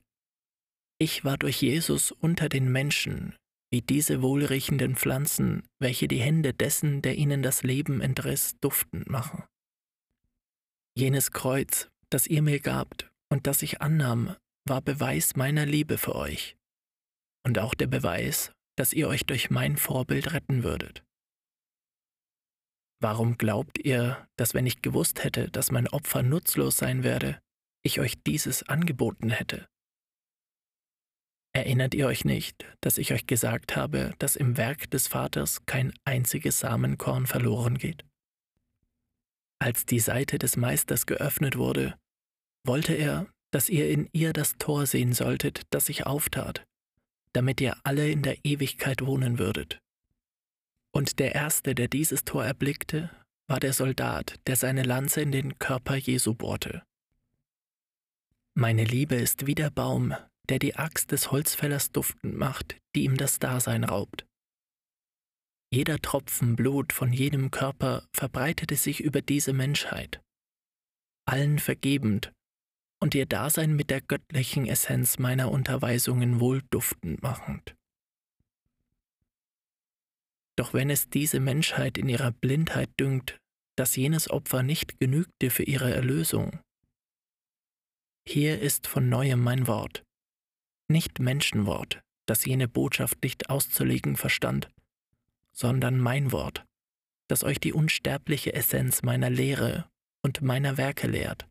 ich 0.99 1.25
war 1.25 1.37
durch 1.37 1.61
Jesus 1.61 2.11
unter 2.11 2.47
den 2.47 2.71
Menschen, 2.71 3.35
wie 3.71 3.81
diese 3.81 4.21
wohlriechenden 4.21 4.95
Pflanzen, 4.95 5.63
welche 5.79 6.07
die 6.07 6.21
Hände 6.21 6.53
dessen, 6.53 7.01
der 7.01 7.17
ihnen 7.17 7.43
das 7.43 7.63
Leben 7.63 7.99
entriss, 7.99 8.55
duftend 8.61 9.09
machen. 9.09 9.43
Jenes 10.95 11.31
Kreuz, 11.31 11.89
das 12.09 12.27
ihr 12.27 12.41
mir 12.41 12.59
gabt 12.59 13.11
und 13.29 13.47
das 13.47 13.61
ich 13.61 13.81
annahm, 13.81 14.35
war 14.65 14.81
Beweis 14.81 15.35
meiner 15.35 15.65
Liebe 15.65 15.97
für 15.97 16.15
euch 16.15 16.55
und 17.43 17.59
auch 17.59 17.73
der 17.73 17.87
Beweis, 17.87 18.51
dass 18.77 18.93
ihr 18.93 19.07
euch 19.07 19.25
durch 19.25 19.49
mein 19.49 19.77
Vorbild 19.77 20.33
retten 20.33 20.63
würdet. 20.63 21.03
Warum 23.01 23.37
glaubt 23.37 23.79
ihr, 23.79 24.27
dass 24.37 24.53
wenn 24.53 24.67
ich 24.67 24.81
gewusst 24.81 25.23
hätte, 25.23 25.49
dass 25.49 25.71
mein 25.71 25.87
Opfer 25.87 26.21
nutzlos 26.21 26.77
sein 26.77 27.03
werde, 27.03 27.41
ich 27.83 27.99
euch 27.99 28.21
dieses 28.21 28.63
angeboten 28.63 29.31
hätte? 29.31 29.67
Erinnert 31.53 31.93
ihr 31.95 32.07
euch 32.07 32.23
nicht, 32.23 32.65
dass 32.79 32.97
ich 32.97 33.11
euch 33.11 33.27
gesagt 33.27 33.75
habe, 33.75 34.13
dass 34.19 34.35
im 34.35 34.55
Werk 34.55 34.89
des 34.91 35.07
Vaters 35.07 35.65
kein 35.65 35.93
einziges 36.05 36.59
Samenkorn 36.59 37.27
verloren 37.27 37.77
geht? 37.77 38.05
Als 39.59 39.85
die 39.85 39.99
Seite 39.99 40.39
des 40.39 40.55
Meisters 40.55 41.05
geöffnet 41.05 41.57
wurde, 41.57 41.97
wollte 42.65 42.93
er, 42.93 43.27
dass 43.51 43.67
ihr 43.67 43.89
in 43.89 44.09
ihr 44.13 44.31
das 44.31 44.57
Tor 44.59 44.85
sehen 44.85 45.13
solltet, 45.13 45.63
das 45.71 45.87
sich 45.87 46.05
auftat, 46.05 46.63
damit 47.33 47.61
ihr 47.61 47.77
alle 47.83 48.09
in 48.09 48.23
der 48.23 48.43
Ewigkeit 48.45 49.05
wohnen 49.05 49.39
würdet. 49.39 49.79
Und 50.93 51.19
der 51.19 51.35
Erste, 51.35 51.73
der 51.73 51.87
dieses 51.87 52.25
Tor 52.25 52.45
erblickte, 52.45 53.09
war 53.47 53.59
der 53.59 53.73
Soldat, 53.73 54.39
der 54.47 54.55
seine 54.55 54.83
Lanze 54.83 55.21
in 55.21 55.31
den 55.31 55.57
Körper 55.59 55.95
Jesu 55.95 56.33
bohrte. 56.33 56.83
Meine 58.53 58.83
Liebe 58.83 59.15
ist 59.15 59.47
wie 59.47 59.55
der 59.55 59.69
Baum, 59.69 60.13
der 60.49 60.59
die 60.59 60.75
Axt 60.75 61.11
des 61.11 61.31
Holzfällers 61.31 61.91
duftend 61.91 62.35
macht, 62.35 62.77
die 62.95 63.03
ihm 63.05 63.15
das 63.15 63.39
Dasein 63.39 63.83
raubt. 63.83 64.25
Jeder 65.73 65.99
Tropfen 65.99 66.57
Blut 66.57 66.91
von 66.91 67.13
jenem 67.13 67.49
Körper 67.49 68.05
verbreitete 68.13 68.75
sich 68.75 68.99
über 68.99 69.21
diese 69.21 69.53
Menschheit, 69.53 70.21
allen 71.25 71.59
vergebend 71.59 72.33
und 73.01 73.15
ihr 73.15 73.25
Dasein 73.25 73.75
mit 73.75 73.89
der 73.89 73.99
göttlichen 73.99 74.67
Essenz 74.67 75.17
meiner 75.17 75.51
Unterweisungen 75.51 76.39
wohlduftend 76.39 77.21
machend. 77.21 77.75
Doch 80.55 80.73
wenn 80.73 80.89
es 80.89 81.09
diese 81.09 81.39
Menschheit 81.39 81.97
in 81.97 82.07
ihrer 82.07 82.31
Blindheit 82.31 82.89
dünkt, 82.99 83.39
dass 83.75 83.95
jenes 83.95 84.29
Opfer 84.29 84.61
nicht 84.61 84.99
genügte 84.99 85.49
für 85.49 85.63
ihre 85.63 85.91
Erlösung, 85.91 86.59
hier 88.27 88.61
ist 88.61 88.85
von 88.85 89.09
neuem 89.09 89.41
mein 89.41 89.65
Wort, 89.65 90.03
nicht 90.87 91.19
Menschenwort, 91.19 92.01
das 92.27 92.45
jene 92.45 92.67
Botschaft 92.67 93.23
nicht 93.23 93.49
auszulegen 93.49 94.15
verstand, 94.15 94.69
sondern 95.51 95.97
mein 95.97 96.31
Wort, 96.31 96.63
das 97.27 97.43
euch 97.43 97.59
die 97.59 97.73
unsterbliche 97.73 98.53
Essenz 98.53 99.01
meiner 99.01 99.31
Lehre 99.31 99.89
und 100.21 100.43
meiner 100.43 100.77
Werke 100.77 101.07
lehrt. 101.07 101.50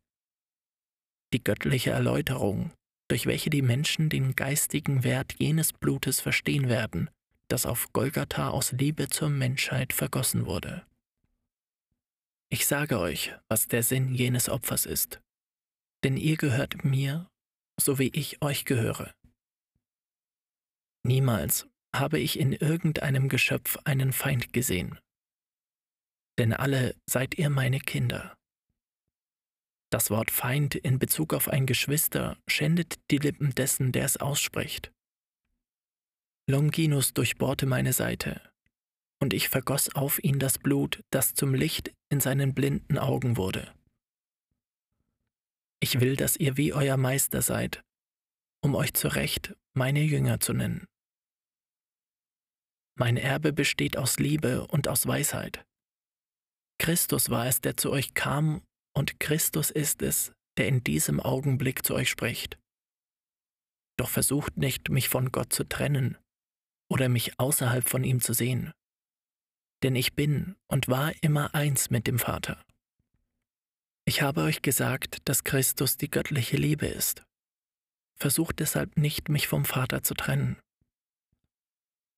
Die 1.33 1.43
göttliche 1.43 1.91
Erläuterung, 1.91 2.73
durch 3.09 3.27
welche 3.27 3.51
die 3.51 3.63
Menschen 3.63 4.09
den 4.09 4.35
geistigen 4.35 5.05
Wert 5.05 5.35
jenes 5.39 5.73
Blutes 5.73 6.21
verstehen 6.21 6.69
werden, 6.69 7.11
das 7.49 7.67
auf 7.67 7.93
Golgatha 7.93 8.51
aus 8.51 8.73
Liebe 8.73 9.09
zur 9.09 9.29
Menschheit 9.29 9.93
vergossen 9.93 10.47
wurde. 10.47 10.85
Ich 12.49 12.67
sage 12.67 12.99
euch, 12.99 13.33
was 13.49 13.69
der 13.69 13.83
Sinn 13.83 14.15
jenes 14.15 14.49
Opfers 14.49 14.87
ist, 14.87 15.21
denn 16.03 16.17
ihr 16.17 16.37
gehört 16.37 16.85
mir, 16.85 17.29
so 17.81 17.99
wie 17.99 18.09
ich 18.09 18.43
euch 18.43 18.65
gehöre. 18.65 19.15
Niemals 21.05 21.69
habe 21.95 22.19
ich 22.19 22.39
in 22.39 22.53
irgendeinem 22.53 23.29
Geschöpf 23.29 23.79
einen 23.85 24.13
Feind 24.13 24.53
gesehen, 24.53 24.99
denn 26.39 26.53
alle 26.53 26.95
seid 27.07 27.37
ihr 27.39 27.51
meine 27.51 27.81
Kinder. 27.81 28.37
Das 29.91 30.09
Wort 30.11 30.31
Feind 30.31 30.77
in 30.77 31.01
Bezug 31.01 31.35
auf 31.35 31.49
ein 31.49 31.67
Geschwister 31.67 32.39
schändet 32.47 33.01
die 33.11 33.19
Lippen 33.19 33.55
dessen, 33.55 33.91
der 33.91 34.05
es 34.05 34.17
ausspricht. 34.17 34.93
Longinus 36.49 37.13
durchbohrte 37.13 37.67
meine 37.67 37.93
Seite, 37.93 38.41
und 39.21 39.35
ich 39.35 39.49
vergoss 39.49 39.95
auf 39.95 40.23
ihn 40.23 40.39
das 40.39 40.59
Blut, 40.59 41.03
das 41.11 41.35
zum 41.35 41.55
Licht 41.55 41.93
in 42.09 42.21
seinen 42.21 42.55
blinden 42.55 42.99
Augen 42.99 43.37
wurde. 43.37 43.73
Ich 45.81 46.01
will, 46.01 46.15
dass 46.17 46.37
ihr 46.37 46.57
wie 46.57 46.73
euer 46.73 46.97
Meister 46.97 47.43
seid, 47.43 47.83
um 48.61 48.77
euch 48.77 48.95
zu 48.95 49.09
Recht 49.09 49.57
meine 49.73 50.03
Jünger 50.03 50.39
zu 50.39 50.53
nennen. 50.53 50.87
Mein 52.95 53.17
Erbe 53.17 53.53
besteht 53.53 53.97
aus 53.97 54.19
Liebe 54.19 54.67
und 54.67 54.87
aus 54.87 55.07
Weisheit. 55.07 55.65
Christus 56.79 57.31
war 57.31 57.47
es, 57.47 57.61
der 57.61 57.77
zu 57.77 57.91
euch 57.91 58.15
kam, 58.15 58.63
und 58.95 59.21
Christus 59.21 59.71
ist 59.71 60.03
es, 60.03 60.33
der 60.57 60.69
in 60.69 60.83
diesem 60.85 61.21
Augenblick 61.21 61.85
zu 61.85 61.95
euch 61.95 62.11
spricht. 62.11 62.59
Doch 63.97 64.09
versucht 64.09 64.57
nicht, 64.57 64.89
mich 64.89 65.09
von 65.09 65.31
Gott 65.31 65.53
zu 65.53 65.65
trennen 65.65 66.17
oder 66.91 67.09
mich 67.09 67.39
außerhalb 67.39 67.89
von 67.89 68.05
ihm 68.05 68.21
zu 68.21 68.33
sehen. 68.33 68.73
Denn 69.83 69.95
ich 69.95 70.15
bin 70.15 70.57
und 70.67 70.89
war 70.89 71.13
immer 71.23 71.55
eins 71.55 71.91
mit 71.91 72.07
dem 72.07 72.19
Vater. 72.19 72.63
Ich 74.05 74.23
habe 74.23 74.43
euch 74.43 74.63
gesagt, 74.63 75.19
dass 75.29 75.45
Christus 75.45 75.97
die 75.97 76.11
göttliche 76.11 76.57
Liebe 76.57 76.87
ist. 76.87 77.25
Versucht 78.17 78.59
deshalb 78.59 78.97
nicht, 78.97 79.29
mich 79.29 79.49
vom 79.49 79.65
Vater 79.65 80.03
zu 80.03 80.15
trennen. 80.15 80.59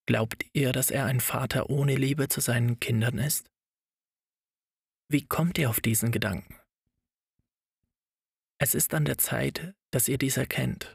Glaubt 0.07 0.45
ihr, 0.53 0.73
dass 0.73 0.91
er 0.91 1.05
ein 1.05 1.21
Vater 1.21 1.71
ohne 1.71 1.95
Liebe 1.95 2.29
zu 2.29 2.41
seinen 2.41 2.81
Kindern 2.81 3.19
ist? 3.19 3.47
Wie 5.09 5.27
kommt 5.27 5.59
ihr 5.59 5.69
auf 5.69 5.81
diesen 5.81 6.11
Gedanken? 6.11 6.62
Es 8.63 8.75
ist 8.75 8.95
an 8.95 9.05
der 9.05 9.19
Zeit, 9.19 9.75
dass 9.91 10.07
ihr 10.07 10.19
dies 10.19 10.37
erkennt. 10.37 10.95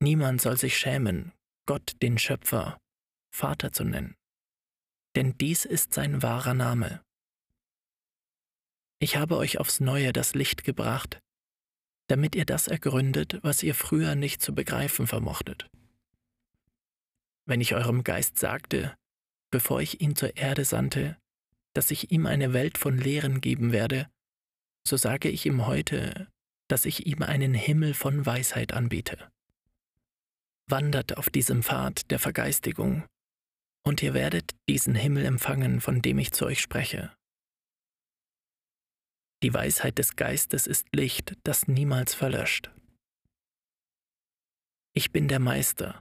Niemand 0.00 0.40
soll 0.40 0.56
sich 0.56 0.76
schämen, 0.76 1.32
Gott 1.66 1.92
den 2.02 2.18
Schöpfer 2.18 2.78
Vater 3.32 3.72
zu 3.72 3.84
nennen, 3.84 4.16
denn 5.16 5.38
dies 5.38 5.64
ist 5.64 5.94
sein 5.94 6.22
wahrer 6.22 6.54
Name. 6.54 7.02
Ich 8.98 9.16
habe 9.16 9.36
euch 9.36 9.58
aufs 9.58 9.80
neue 9.80 10.12
das 10.12 10.34
Licht 10.34 10.64
gebracht, 10.64 11.20
damit 12.08 12.34
ihr 12.34 12.44
das 12.44 12.68
ergründet, 12.68 13.38
was 13.42 13.62
ihr 13.62 13.74
früher 13.74 14.14
nicht 14.14 14.42
zu 14.42 14.54
begreifen 14.54 15.06
vermochtet 15.06 15.68
wenn 17.46 17.60
ich 17.60 17.74
eurem 17.74 18.04
Geist 18.04 18.38
sagte, 18.38 18.96
bevor 19.50 19.80
ich 19.80 20.00
ihn 20.00 20.16
zur 20.16 20.36
Erde 20.36 20.64
sandte, 20.64 21.18
dass 21.74 21.90
ich 21.90 22.10
ihm 22.10 22.26
eine 22.26 22.52
Welt 22.52 22.78
von 22.78 22.96
Lehren 22.96 23.40
geben 23.40 23.72
werde, 23.72 24.08
so 24.86 24.96
sage 24.96 25.28
ich 25.30 25.46
ihm 25.46 25.66
heute, 25.66 26.28
dass 26.68 26.84
ich 26.84 27.06
ihm 27.06 27.22
einen 27.22 27.54
Himmel 27.54 27.94
von 27.94 28.24
Weisheit 28.24 28.72
anbiete. 28.72 29.30
Wandert 30.66 31.16
auf 31.16 31.30
diesem 31.30 31.62
Pfad 31.62 32.10
der 32.10 32.18
Vergeistigung, 32.18 33.06
und 33.86 34.02
ihr 34.02 34.14
werdet 34.14 34.52
diesen 34.68 34.94
Himmel 34.94 35.26
empfangen, 35.26 35.80
von 35.80 36.00
dem 36.00 36.18
ich 36.18 36.32
zu 36.32 36.46
euch 36.46 36.60
spreche, 36.60 37.14
Die 39.42 39.52
Weisheit 39.52 39.98
des 39.98 40.16
Geistes 40.16 40.66
ist 40.66 40.86
Licht, 40.94 41.36
das 41.44 41.68
niemals 41.68 42.14
verlöscht. 42.14 42.70
Ich 44.94 45.12
bin 45.12 45.28
der 45.28 45.40
Meister. 45.40 46.00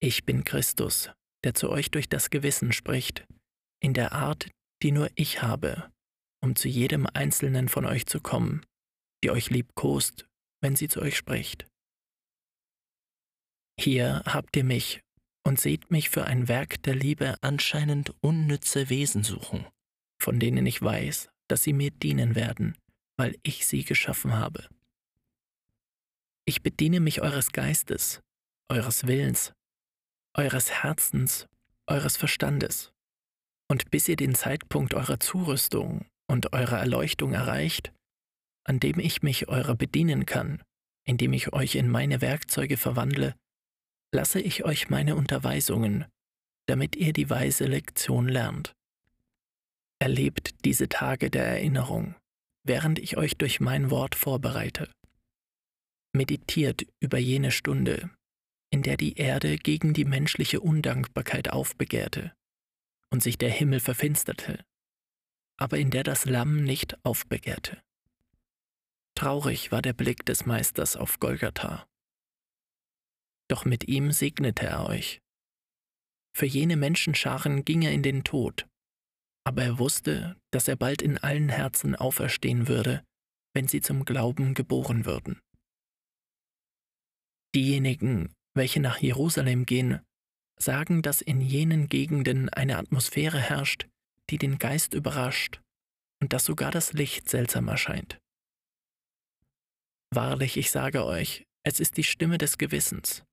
Ich 0.00 0.24
bin 0.24 0.42
Christus, 0.42 1.10
der 1.44 1.54
zu 1.54 1.70
euch 1.70 1.92
durch 1.92 2.08
das 2.08 2.30
Gewissen 2.30 2.72
spricht, 2.72 3.24
in 3.80 3.94
der 3.94 4.12
Art, 4.12 4.48
die 4.82 4.90
nur 4.90 5.10
ich 5.14 5.42
habe, 5.42 5.92
um 6.44 6.54
zu 6.54 6.68
jedem 6.68 7.08
einzelnen 7.14 7.70
von 7.70 7.86
euch 7.86 8.04
zu 8.04 8.20
kommen, 8.20 8.66
die 9.24 9.30
euch 9.30 9.48
liebkost, 9.48 10.28
wenn 10.60 10.76
sie 10.76 10.88
zu 10.88 11.00
euch 11.00 11.16
spricht. 11.16 11.66
Hier 13.80 14.22
habt 14.26 14.54
ihr 14.54 14.62
mich 14.62 15.00
und 15.42 15.58
seht 15.58 15.90
mich 15.90 16.10
für 16.10 16.26
ein 16.26 16.46
Werk 16.46 16.82
der 16.82 16.94
Liebe 16.94 17.36
anscheinend 17.40 18.14
unnütze 18.20 18.90
Wesen 18.90 19.24
suchen, 19.24 19.66
von 20.20 20.38
denen 20.38 20.66
ich 20.66 20.80
weiß, 20.80 21.30
dass 21.48 21.62
sie 21.62 21.72
mir 21.72 21.90
dienen 21.90 22.34
werden, 22.34 22.76
weil 23.16 23.36
ich 23.42 23.66
sie 23.66 23.82
geschaffen 23.82 24.34
habe. 24.34 24.68
Ich 26.44 26.62
bediene 26.62 27.00
mich 27.00 27.22
eures 27.22 27.52
Geistes, 27.52 28.20
eures 28.68 29.06
Willens, 29.06 29.54
eures 30.34 30.70
Herzens, 30.70 31.48
eures 31.86 32.18
Verstandes. 32.18 32.92
Und 33.66 33.90
bis 33.90 34.08
ihr 34.08 34.16
den 34.16 34.34
Zeitpunkt 34.34 34.92
eurer 34.92 35.18
Zurüstung 35.18 36.04
und 36.26 36.52
eurer 36.52 36.78
Erleuchtung 36.78 37.32
erreicht, 37.32 37.92
an 38.64 38.80
dem 38.80 38.98
ich 38.98 39.22
mich 39.22 39.48
eurer 39.48 39.74
bedienen 39.74 40.26
kann, 40.26 40.62
indem 41.04 41.32
ich 41.32 41.52
euch 41.52 41.74
in 41.74 41.88
meine 41.88 42.20
Werkzeuge 42.20 42.76
verwandle, 42.76 43.34
lasse 44.12 44.40
ich 44.40 44.64
euch 44.64 44.88
meine 44.88 45.16
Unterweisungen, 45.16 46.06
damit 46.66 46.96
ihr 46.96 47.12
die 47.12 47.28
weise 47.28 47.66
Lektion 47.66 48.28
lernt. 48.28 48.74
Erlebt 49.98 50.64
diese 50.64 50.88
Tage 50.88 51.30
der 51.30 51.44
Erinnerung, 51.46 52.14
während 52.64 52.98
ich 52.98 53.16
euch 53.16 53.36
durch 53.36 53.60
mein 53.60 53.90
Wort 53.90 54.14
vorbereite. 54.14 54.90
Meditiert 56.12 56.86
über 57.00 57.18
jene 57.18 57.50
Stunde, 57.50 58.10
in 58.70 58.82
der 58.82 58.96
die 58.96 59.14
Erde 59.14 59.56
gegen 59.56 59.92
die 59.92 60.04
menschliche 60.04 60.60
Undankbarkeit 60.60 61.50
aufbegehrte 61.50 62.32
und 63.10 63.22
sich 63.22 63.36
der 63.38 63.50
Himmel 63.50 63.80
verfinsterte, 63.80 64.64
aber 65.56 65.78
in 65.78 65.90
der 65.90 66.02
das 66.02 66.24
Lamm 66.24 66.64
nicht 66.64 66.96
aufbegehrte. 67.04 67.82
Traurig 69.16 69.70
war 69.70 69.82
der 69.82 69.92
Blick 69.92 70.26
des 70.26 70.46
Meisters 70.46 70.96
auf 70.96 71.20
Golgatha. 71.20 71.86
Doch 73.48 73.64
mit 73.64 73.88
ihm 73.88 74.10
segnete 74.10 74.66
er 74.66 74.86
euch. 74.86 75.20
Für 76.36 76.46
jene 76.46 76.76
Menschenscharen 76.76 77.64
ging 77.64 77.82
er 77.82 77.92
in 77.92 78.02
den 78.02 78.24
Tod, 78.24 78.66
aber 79.44 79.62
er 79.62 79.78
wusste, 79.78 80.36
dass 80.50 80.66
er 80.66 80.76
bald 80.76 81.02
in 81.02 81.18
allen 81.18 81.48
Herzen 81.48 81.94
auferstehen 81.94 82.66
würde, 82.66 83.04
wenn 83.54 83.68
sie 83.68 83.80
zum 83.80 84.04
Glauben 84.04 84.54
geboren 84.54 85.04
würden. 85.04 85.40
Diejenigen, 87.54 88.34
welche 88.54 88.80
nach 88.80 88.98
Jerusalem 88.98 89.64
gehen, 89.64 90.00
sagen, 90.58 91.02
dass 91.02 91.20
in 91.20 91.40
jenen 91.40 91.88
Gegenden 91.88 92.48
eine 92.48 92.78
Atmosphäre 92.78 93.38
herrscht, 93.38 93.86
die 94.30 94.38
den 94.38 94.58
Geist 94.58 94.94
überrascht 94.94 95.60
und 96.20 96.32
dass 96.32 96.44
sogar 96.44 96.70
das 96.70 96.92
Licht 96.92 97.28
seltsam 97.28 97.68
erscheint. 97.68 98.18
Wahrlich, 100.10 100.56
ich 100.56 100.70
sage 100.70 101.04
euch, 101.04 101.44
es 101.64 101.80
ist 101.80 101.96
die 101.96 102.04
Stimme 102.04 102.38
des 102.38 102.58
Gewissens. 102.58 103.24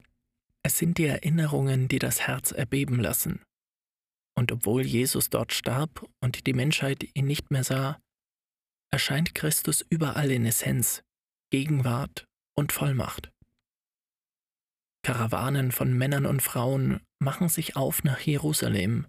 Es 0.64 0.78
sind 0.78 0.98
die 0.98 1.06
Erinnerungen, 1.06 1.88
die 1.88 2.00
das 2.00 2.22
Herz 2.22 2.52
erbeben 2.52 3.00
lassen. 3.00 3.42
Und 4.36 4.52
obwohl 4.52 4.86
Jesus 4.86 5.30
dort 5.30 5.54
starb 5.54 6.08
und 6.22 6.48
die 6.48 6.54
Menschheit 6.54 7.10
ihn 7.14 7.26
nicht 7.26 7.52
mehr 7.52 7.64
sah, 7.64 8.00
erscheint 8.92 9.36
Christus 9.36 9.86
überall 9.90 10.32
in 10.32 10.46
Essenz, 10.46 11.04
Gegenwart 11.52 12.26
und 12.56 12.72
Vollmacht. 12.72 13.32
Karawanen 15.04 15.72
von 15.72 15.98
Männern 15.98 16.26
und 16.26 16.42
Frauen 16.42 17.02
machen 17.20 17.50
sich 17.50 17.76
auf 17.76 18.04
nach 18.04 18.20
Jerusalem, 18.20 19.08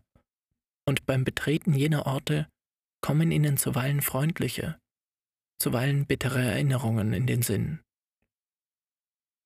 und 0.87 1.07
beim 1.07 1.25
Betreten 1.25 1.75
jener 1.75 2.07
Orte 2.07 2.49
kommen 3.01 3.31
ihnen 3.31 3.57
zuweilen 3.57 4.01
freundliche, 4.01 4.79
zuweilen 5.59 6.07
bittere 6.07 6.43
Erinnerungen 6.43 7.13
in 7.13 7.27
den 7.27 7.43
Sinn. 7.43 7.81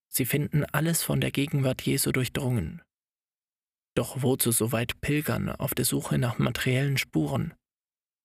Sie 0.08 0.24
finden 0.24 0.64
alles 0.64 1.02
von 1.02 1.20
der 1.20 1.30
Gegenwart 1.30 1.82
Jesu 1.82 2.12
durchdrungen, 2.12 2.82
doch 3.94 4.22
wozu 4.22 4.52
so 4.52 4.72
weit 4.72 5.00
pilgern 5.00 5.50
auf 5.50 5.74
der 5.74 5.84
Suche 5.84 6.18
nach 6.18 6.38
materiellen 6.38 6.98
Spuren, 6.98 7.54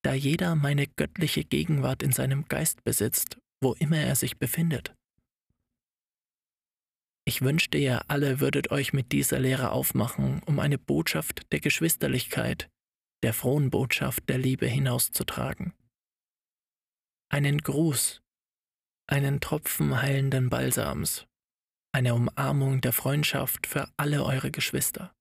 da 0.04 0.13
jeder 0.13 0.56
meine 0.56 0.88
göttliche 0.88 1.43
Gegenwart 1.43 2.04
in 2.04 2.12
seinem 2.12 2.47
Geist 2.47 2.84
besitzt, 2.84 3.38
wo 3.62 3.74
immer 3.74 3.97
er 3.97 4.15
sich 4.15 4.38
befindet? 4.38 4.93
Ich 7.24 7.41
wünschte, 7.41 7.78
ihr 7.78 8.10
alle 8.10 8.39
würdet 8.39 8.71
euch 8.71 8.93
mit 8.93 9.12
dieser 9.12 9.39
Lehre 9.39 9.71
aufmachen, 9.71 10.41
um 10.45 10.60
eine 10.60 10.78
Botschaft 10.78 11.52
der 11.52 11.60
Geschwisterlichkeit, 11.60 12.69
der 13.24 13.34
frohen 13.34 13.70
Botschaft 13.70 14.28
der 14.30 14.38
Liebe 14.38 14.68
hinauszutragen. 14.68 15.74
Einen 17.30 17.60
Gruß, 17.60 18.22
einen 19.08 19.40
Tropfen 19.40 20.02
heilenden 20.02 20.50
Balsams, 20.50 21.28
eine 21.94 22.16
Umarmung 22.16 22.82
der 22.82 22.94
Freundschaft 22.94 23.68
für 23.68 23.90
alle 23.98 24.24
eure 24.24 24.52
Geschwister. 24.52 25.14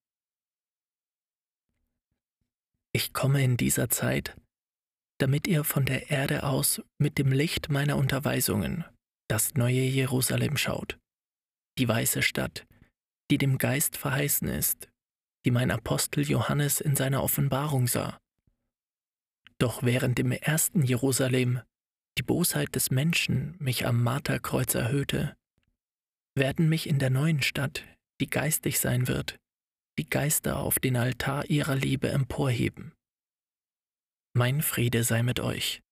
Ich 2.92 3.12
komme 3.12 3.42
in 3.44 3.56
dieser 3.56 3.88
Zeit, 3.88 4.36
damit 5.18 5.46
ihr 5.46 5.64
von 5.64 5.84
der 5.84 6.10
Erde 6.10 6.44
aus 6.44 6.82
mit 6.98 7.18
dem 7.18 7.30
Licht 7.30 7.68
meiner 7.68 7.96
Unterweisungen 7.96 8.84
das 9.28 9.54
neue 9.54 9.82
Jerusalem 9.82 10.56
schaut, 10.56 10.98
die 11.78 11.86
weiße 11.86 12.22
Stadt, 12.22 12.66
die 13.30 13.38
dem 13.38 13.58
Geist 13.58 13.96
verheißen 13.96 14.48
ist, 14.48 14.89
die 15.44 15.50
mein 15.50 15.70
Apostel 15.70 16.28
Johannes 16.28 16.80
in 16.80 16.96
seiner 16.96 17.22
Offenbarung 17.22 17.86
sah. 17.86 18.18
Doch 19.58 19.82
während 19.82 20.18
im 20.18 20.32
ersten 20.32 20.82
Jerusalem 20.82 21.60
die 22.18 22.22
Bosheit 22.22 22.74
des 22.74 22.90
Menschen 22.90 23.56
mich 23.58 23.86
am 23.86 24.02
Marterkreuz 24.02 24.74
erhöhte, 24.74 25.36
werden 26.34 26.68
mich 26.68 26.88
in 26.88 26.98
der 26.98 27.10
neuen 27.10 27.42
Stadt, 27.42 27.84
die 28.20 28.28
geistig 28.28 28.78
sein 28.78 29.08
wird, 29.08 29.38
die 29.98 30.08
Geister 30.08 30.58
auf 30.58 30.78
den 30.78 30.96
Altar 30.96 31.48
ihrer 31.50 31.76
Liebe 31.76 32.08
emporheben. 32.08 32.92
Mein 34.32 34.62
Friede 34.62 35.04
sei 35.04 35.22
mit 35.22 35.40
euch. 35.40 35.82